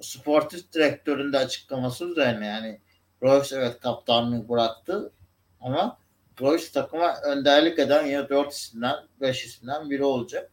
sportif 0.00 0.72
direktörün 0.72 1.32
de 1.32 1.38
açıklaması 1.38 2.04
üzerine 2.04 2.46
yani 2.46 2.80
Royce 3.22 3.56
evet 3.56 3.80
kaptanlığı 3.80 4.48
bıraktı 4.48 5.12
ama 5.60 5.98
Royce 6.40 6.72
takıma 6.72 7.14
önderlik 7.24 7.78
eden 7.78 8.06
yine 8.06 8.28
4 8.28 8.52
isimden 8.52 8.96
5 9.20 9.44
isimden 9.44 9.90
biri 9.90 10.04
olacak. 10.04 10.50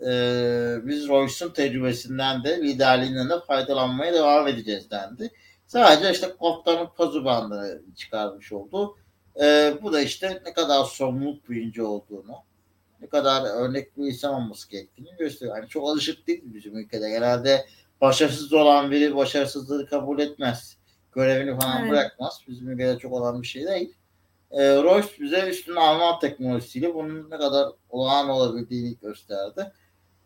Ee, 0.00 0.76
biz 0.82 1.08
Royce'un 1.08 1.50
tecrübesinden 1.50 2.44
de 2.44 2.62
liderliğinden 2.62 3.28
de 3.28 3.40
faydalanmaya 3.40 4.12
devam 4.12 4.48
edeceğiz 4.48 4.90
dendi. 4.90 5.30
Sadece 5.66 6.10
işte 6.10 6.36
kaptanın 6.40 6.88
pazu 6.96 7.24
bandını 7.24 7.80
çıkarmış 7.96 8.52
oldu. 8.52 8.96
Ee, 9.40 9.74
bu 9.82 9.92
da 9.92 10.00
işte 10.00 10.42
ne 10.46 10.52
kadar 10.52 10.84
sorumluluk 10.84 11.50
bilinci 11.50 11.82
olduğunu, 11.82 12.36
ne 13.00 13.08
kadar 13.08 13.42
örnek 13.42 13.98
bir 13.98 14.06
insan 14.06 14.34
olması 14.34 14.70
gerektiğini 14.70 15.16
gösteriyor. 15.18 15.56
Yani 15.56 15.68
çok 15.68 15.88
alışık 15.88 16.26
değil 16.26 16.42
bizim 16.44 16.76
ülkede. 16.78 17.10
Genelde 17.10 17.66
başarısız 18.00 18.52
olan 18.52 18.90
biri 18.90 19.16
başarısızlığı 19.16 19.86
kabul 19.86 20.18
etmez. 20.18 20.78
Görevini 21.12 21.60
falan 21.60 21.82
evet. 21.82 21.90
bırakmaz. 21.90 22.40
Bizim 22.48 22.68
ülkede 22.68 22.98
çok 22.98 23.12
olan 23.12 23.42
bir 23.42 23.46
şey 23.46 23.66
değil. 23.66 23.94
E, 24.50 24.82
Royce 24.82 25.08
bize 25.20 25.48
üstün 25.48 25.76
Alman 25.76 26.18
teknolojisiyle 26.20 26.94
bunun 26.94 27.30
ne 27.30 27.38
kadar 27.38 27.68
olağan 27.90 28.28
olabildiğini 28.28 28.96
gösterdi. 29.02 29.72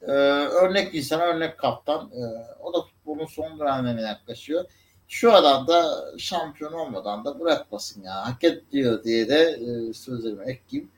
E, 0.02 0.10
örnek 0.10 0.94
insan, 0.94 1.20
örnek 1.20 1.58
kaptan. 1.58 2.10
E, 2.10 2.22
o 2.60 2.74
da 2.74 2.82
futbolun 2.82 3.26
son 3.26 3.60
dönemlerine 3.60 4.02
yaklaşıyor. 4.02 4.64
Şu 5.08 5.32
adam 5.32 5.66
da 5.66 6.04
şampiyon 6.18 6.72
olmadan 6.72 7.24
da 7.24 7.40
bırakmasın 7.40 8.02
ya. 8.02 8.26
Hak 8.26 8.44
ediyor 8.44 9.04
diye 9.04 9.28
de 9.28 9.40
e, 9.40 9.92
sözlerimi 9.92 10.44
ekleyeyim 10.44 10.90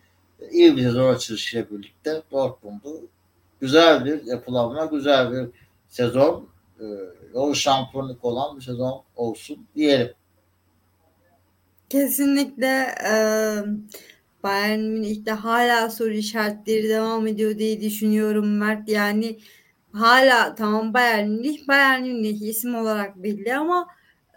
iyi 0.50 0.76
bir 0.76 0.82
sezon 0.82 1.14
açılışıyla 1.14 1.70
birlikte 1.70 2.22
Dortmund'u 2.32 3.08
güzel 3.60 4.04
bir 4.04 4.24
yapılanma, 4.24 4.84
güzel 4.84 5.32
bir 5.32 5.48
sezon 5.88 6.48
e, 6.80 6.84
yol 7.34 7.54
şampiyonluk 7.54 8.24
olan 8.24 8.56
bir 8.56 8.62
sezon 8.62 9.02
olsun 9.16 9.66
diyelim. 9.76 10.12
Kesinlikle 11.88 12.94
e, 13.10 13.14
Bayern 14.42 14.80
Münih'te 14.80 15.30
hala 15.30 15.90
soru 15.90 16.12
işaretleri 16.12 16.88
devam 16.88 17.26
ediyor 17.26 17.58
diye 17.58 17.80
düşünüyorum 17.80 18.56
Mert. 18.58 18.88
Yani 18.88 19.38
hala 19.92 20.54
tamam 20.54 20.94
Bayern 20.94 21.28
Münih, 21.28 21.68
Bayern 21.68 22.02
Münih 22.02 22.42
isim 22.42 22.74
olarak 22.74 23.16
belli 23.16 23.56
ama 23.56 23.88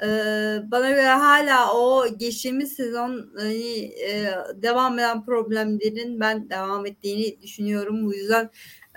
ee, 0.04 0.60
bana 0.72 0.90
göre 0.90 1.08
hala 1.08 1.74
o 1.74 2.08
geçtiğimiz 2.18 2.74
sezon 2.74 3.32
hani, 3.38 3.84
e, 3.84 4.34
devam 4.56 5.00
eden 5.00 5.26
problemlerin 5.26 6.20
ben 6.20 6.50
devam 6.50 6.86
ettiğini 6.86 7.42
düşünüyorum. 7.42 8.06
Bu 8.06 8.14
yüzden 8.14 8.50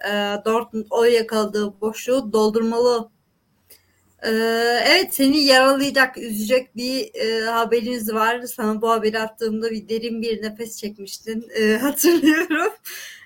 e, 0.09 0.11
Dortmund 0.45 0.87
o 0.91 1.05
yakaladığı 1.05 1.81
boşluğu 1.81 2.33
doldurmalı. 2.33 3.11
Ee, 4.23 4.31
evet 4.87 5.15
seni 5.15 5.39
yaralayacak, 5.45 6.19
üzecek 6.19 6.77
bir 6.77 7.15
e, 7.15 7.41
haberiniz 7.45 8.13
var. 8.15 8.43
Sana 8.43 8.83
bu 8.83 8.91
haberi 8.91 9.19
attığımda 9.19 9.71
bir 9.71 9.89
derin 9.89 10.23
bir 10.23 10.43
nefes 10.43 10.77
çekmiştin. 10.77 11.49
E, 11.55 11.77
hatırlıyorum. 11.83 12.73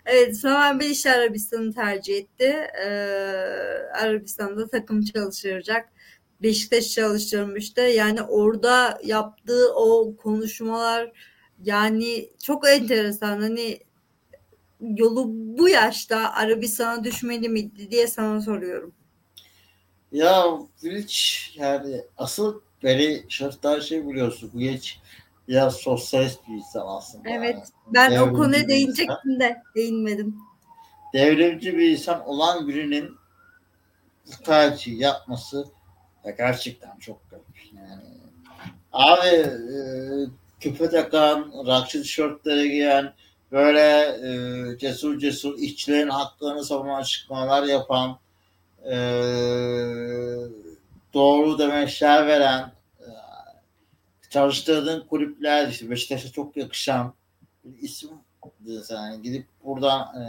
Evet, 0.07 0.37
Saman 0.37 0.81
Beliş 0.81 1.07
Arabistan'ı 1.07 1.73
tercih 1.73 2.17
etti. 2.17 2.69
Ee, 2.85 2.89
Arabistan'da 3.95 4.69
takım 4.69 5.05
çalıştıracak 5.05 5.89
Beşiktaş 6.45 6.91
çalıştırmıştı. 6.91 7.81
Yani 7.81 8.23
orada 8.23 9.01
yaptığı 9.05 9.75
o 9.75 10.17
konuşmalar 10.17 11.13
yani 11.63 12.31
çok 12.43 12.69
enteresan. 12.69 13.41
Hani 13.41 13.79
yolu 14.81 15.25
bu 15.29 15.69
yaşta 15.69 16.33
Arabistan'a 16.33 17.05
düşmeli 17.05 17.49
miydi 17.49 17.91
diye 17.91 18.07
sana 18.07 18.41
soruyorum. 18.41 18.95
Ya 20.13 20.45
hiç 20.83 21.51
yani 21.57 22.01
asıl 22.17 22.61
beni 22.83 23.25
şaşırtan 23.29 23.81
şey 23.81 24.09
biliyorsun. 24.09 24.51
Bu 24.55 24.59
geç 24.59 24.99
ya 25.49 25.71
sosyalist 25.71 26.49
bir 26.49 26.55
insan 26.55 26.87
aslında. 26.87 27.31
Evet. 27.31 27.55
Yani. 27.55 27.65
Ben 27.95 28.11
Devrimci 28.11 28.31
o 28.31 28.37
konuya 28.37 28.69
değinecektim 28.69 29.41
de 29.41 29.63
değinmedim. 29.75 30.37
Devrimci 31.13 31.77
bir 31.79 31.91
insan 31.91 32.27
olan 32.27 32.69
birinin 32.69 33.11
bu 34.27 34.45
tercih 34.45 34.99
yapması 35.01 35.65
ya 36.25 36.31
gerçekten 36.31 36.99
çok 36.99 37.31
garip. 37.31 37.45
Yani 37.77 38.03
abi 38.93 39.29
e, 39.29 39.77
küpe 40.61 40.91
takan, 40.91 41.53
rakçı 41.67 42.03
tişörtleri 42.03 42.71
giyen, 42.71 43.13
böyle 43.53 43.81
e, 44.29 44.79
cesur 44.79 45.19
cesur 45.19 45.59
işçilerin 45.59 46.09
haklarını 46.09 46.65
savunan 46.65 47.01
açıklamalar 47.01 47.63
yapan, 47.63 48.19
e, 48.85 48.97
doğru 51.15 51.59
demeçler 51.59 52.27
veren, 52.27 52.73
e, 53.01 53.09
çalıştırdığın 54.31 55.01
kulüpler 55.01 55.69
işte 55.69 55.91
Beşiktaş'a 55.91 56.33
çok 56.33 56.57
yakışan 56.57 57.15
bir 57.65 57.83
isim 57.83 58.11
sen 58.85 59.23
gidip 59.23 59.47
buradan 59.65 60.01
e, 60.01 60.25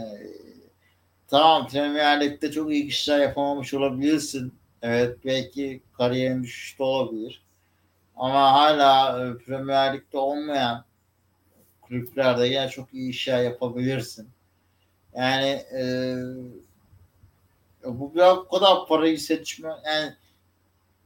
tamam 1.28 1.68
Premier 1.68 2.20
Lig'de 2.20 2.52
çok 2.52 2.70
iyi 2.70 2.84
işler 2.84 3.18
yapamamış 3.18 3.74
olabilirsin 3.74 4.54
Evet 4.82 5.18
belki 5.24 5.80
kariyerin 5.96 6.42
düşüşte 6.42 6.82
olabilir. 6.82 7.42
Ama 8.16 8.52
hala 8.52 9.20
e, 9.26 9.38
Premier 9.38 9.94
Lig'de 9.94 10.18
olmayan 10.18 10.84
kulüplerde 11.82 12.46
yine 12.46 12.68
çok 12.68 12.94
iyi 12.94 13.10
işler 13.10 13.42
yapabilirsin. 13.42 14.28
Yani 15.14 15.64
e, 15.78 16.16
bu 17.84 18.14
biraz 18.14 18.36
bu 18.36 18.48
kadar 18.48 18.86
parayı 18.88 19.20
seçme 19.20 19.70
yani 19.86 20.12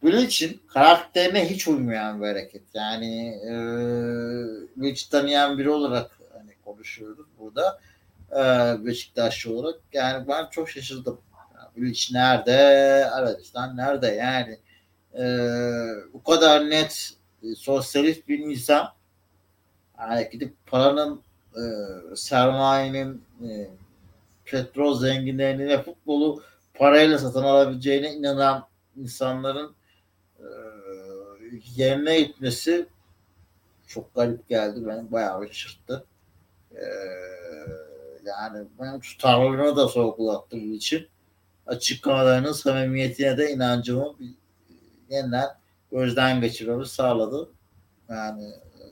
bunun 0.03 0.21
için 0.21 0.61
karakterine 0.69 1.51
hiç 1.51 1.69
uymayan 1.69 2.23
bir 2.23 2.27
hareket. 2.27 2.63
Yani 2.75 3.29
e, 3.29 3.53
hiç 4.91 5.05
tanıyan 5.05 5.59
biri 5.59 5.71
olarak 5.71 6.21
hani 6.33 6.55
konuşuyoruz 6.65 7.27
burada. 7.39 7.81
E, 8.33 8.41
Beşiktaşlı 8.87 9.55
olarak. 9.55 9.81
Yani 9.93 10.29
ben 10.29 10.47
çok 10.51 10.71
şaşırdım. 10.71 11.21
Bilic 11.77 12.15
nerede? 12.15 12.57
Arabistan 13.11 13.77
nerede? 13.77 14.07
Yani 14.07 14.59
e, 15.15 15.25
bu 16.13 16.23
kadar 16.23 16.71
net 16.71 17.11
e, 17.43 17.55
sosyalist 17.55 18.29
bir 18.29 18.39
insan 18.39 18.89
yani 19.99 20.29
gidip 20.33 20.55
paranın 20.67 21.23
e, 21.57 21.63
sermayenin 22.17 23.25
e, 23.49 23.71
petrol 24.45 24.99
zenginlerini 24.99 25.69
ve 25.69 25.83
futbolu 25.83 26.43
parayla 26.75 27.19
satın 27.19 27.43
alabileceğine 27.43 28.15
inanan 28.15 28.67
insanların 28.97 29.75
e, 30.39 30.47
yerine 31.77 32.21
gitmesi 32.21 32.87
çok 33.87 34.15
garip 34.15 34.49
geldi. 34.49 34.87
Beni 34.87 35.13
bayağı 35.13 35.43
bir 35.43 35.47
şaşırttı. 35.47 36.05
Ee, 36.75 36.85
yani 38.25 38.67
benim 38.81 39.01
tutarlılığını 39.01 39.77
da 39.77 39.89
sorgulattığı 39.89 40.57
için 40.57 41.09
açıklamalarının 41.71 42.53
samimiyetine 42.53 43.39
de 43.39 43.53
inancımı 43.53 44.15
bir- 44.21 44.35
yeniden 45.11 45.49
gözden 45.93 46.41
geçirmemi 46.41 46.87
sağladı. 46.87 47.49
Yani 48.09 48.45
e, 48.49 48.83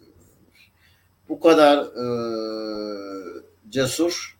bu 1.28 1.40
kadar 1.40 1.78
e, 1.78 2.06
cesur 3.70 4.38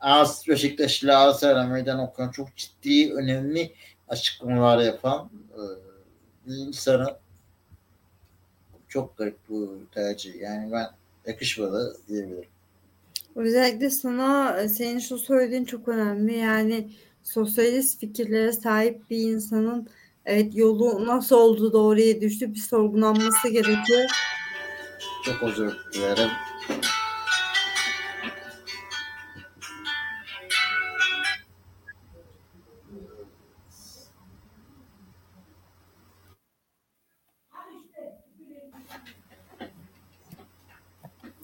az 0.00 0.44
Beşiktaş 0.48 1.02
ile 1.02 1.10
Galatasaray'a 1.12 1.66
meydan 1.66 1.98
okuyan 1.98 2.30
çok 2.30 2.56
ciddi, 2.56 3.14
önemli 3.14 3.72
açıklamalar 4.08 4.78
yapan 4.78 5.30
e, 5.54 5.62
bir 6.46 6.72
çok 8.88 9.18
garip 9.18 9.36
bu 9.48 9.78
tercih. 9.94 10.40
Yani 10.40 10.72
ben 10.72 10.86
yakışmadı 11.26 11.96
diyebilirim. 12.08 12.48
Özellikle 13.34 13.90
sana 13.90 14.60
e, 14.60 14.68
senin 14.68 14.98
şu 14.98 15.18
söylediğin 15.18 15.64
çok 15.64 15.88
önemli. 15.88 16.36
Yani 16.38 16.90
sosyalist 17.28 18.00
fikirlere 18.00 18.52
sahip 18.52 19.10
bir 19.10 19.18
insanın 19.18 19.88
evet 20.24 20.56
yolu 20.56 21.06
nasıl 21.06 21.36
oldu 21.36 21.72
da 21.72 21.78
oraya 21.78 22.20
düştü 22.20 22.54
bir 22.54 22.58
sorgulanması 22.58 23.48
gerekiyor. 23.48 24.08
Çok 25.24 25.42
özür 25.42 25.72
dilerim. 25.94 26.30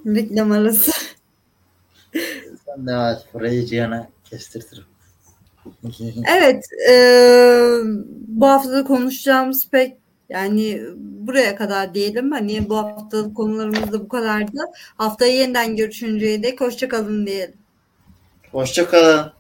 Reklam 0.07 0.53
arası. 0.53 0.93
Sen 2.65 2.87
de 2.87 2.93
evet, 2.93 3.27
burayı 3.35 3.67
Cihan'a 3.67 4.09
kestirtirim. 4.25 4.94
Evet, 6.39 6.65
e, 6.91 6.95
bu 8.29 8.47
hafta 8.49 8.85
konuşacağımız 8.85 9.69
pek 9.71 9.97
yani 10.29 10.83
buraya 10.97 11.57
kadar 11.57 11.95
diyelim. 11.95 12.33
Hani 12.33 12.69
bu 12.69 12.77
hafta 12.77 13.35
konularımız 13.35 13.93
da 13.93 14.01
bu 14.01 14.09
kadardı. 14.09 14.59
Haftaya 14.97 15.33
yeniden 15.33 15.77
görüşünceye 15.77 16.43
dek 16.43 16.61
hoşça 16.61 16.89
kalın 16.89 17.27
diyelim. 17.27 17.55
Hoşça 18.53 18.89
kalın. 18.89 19.34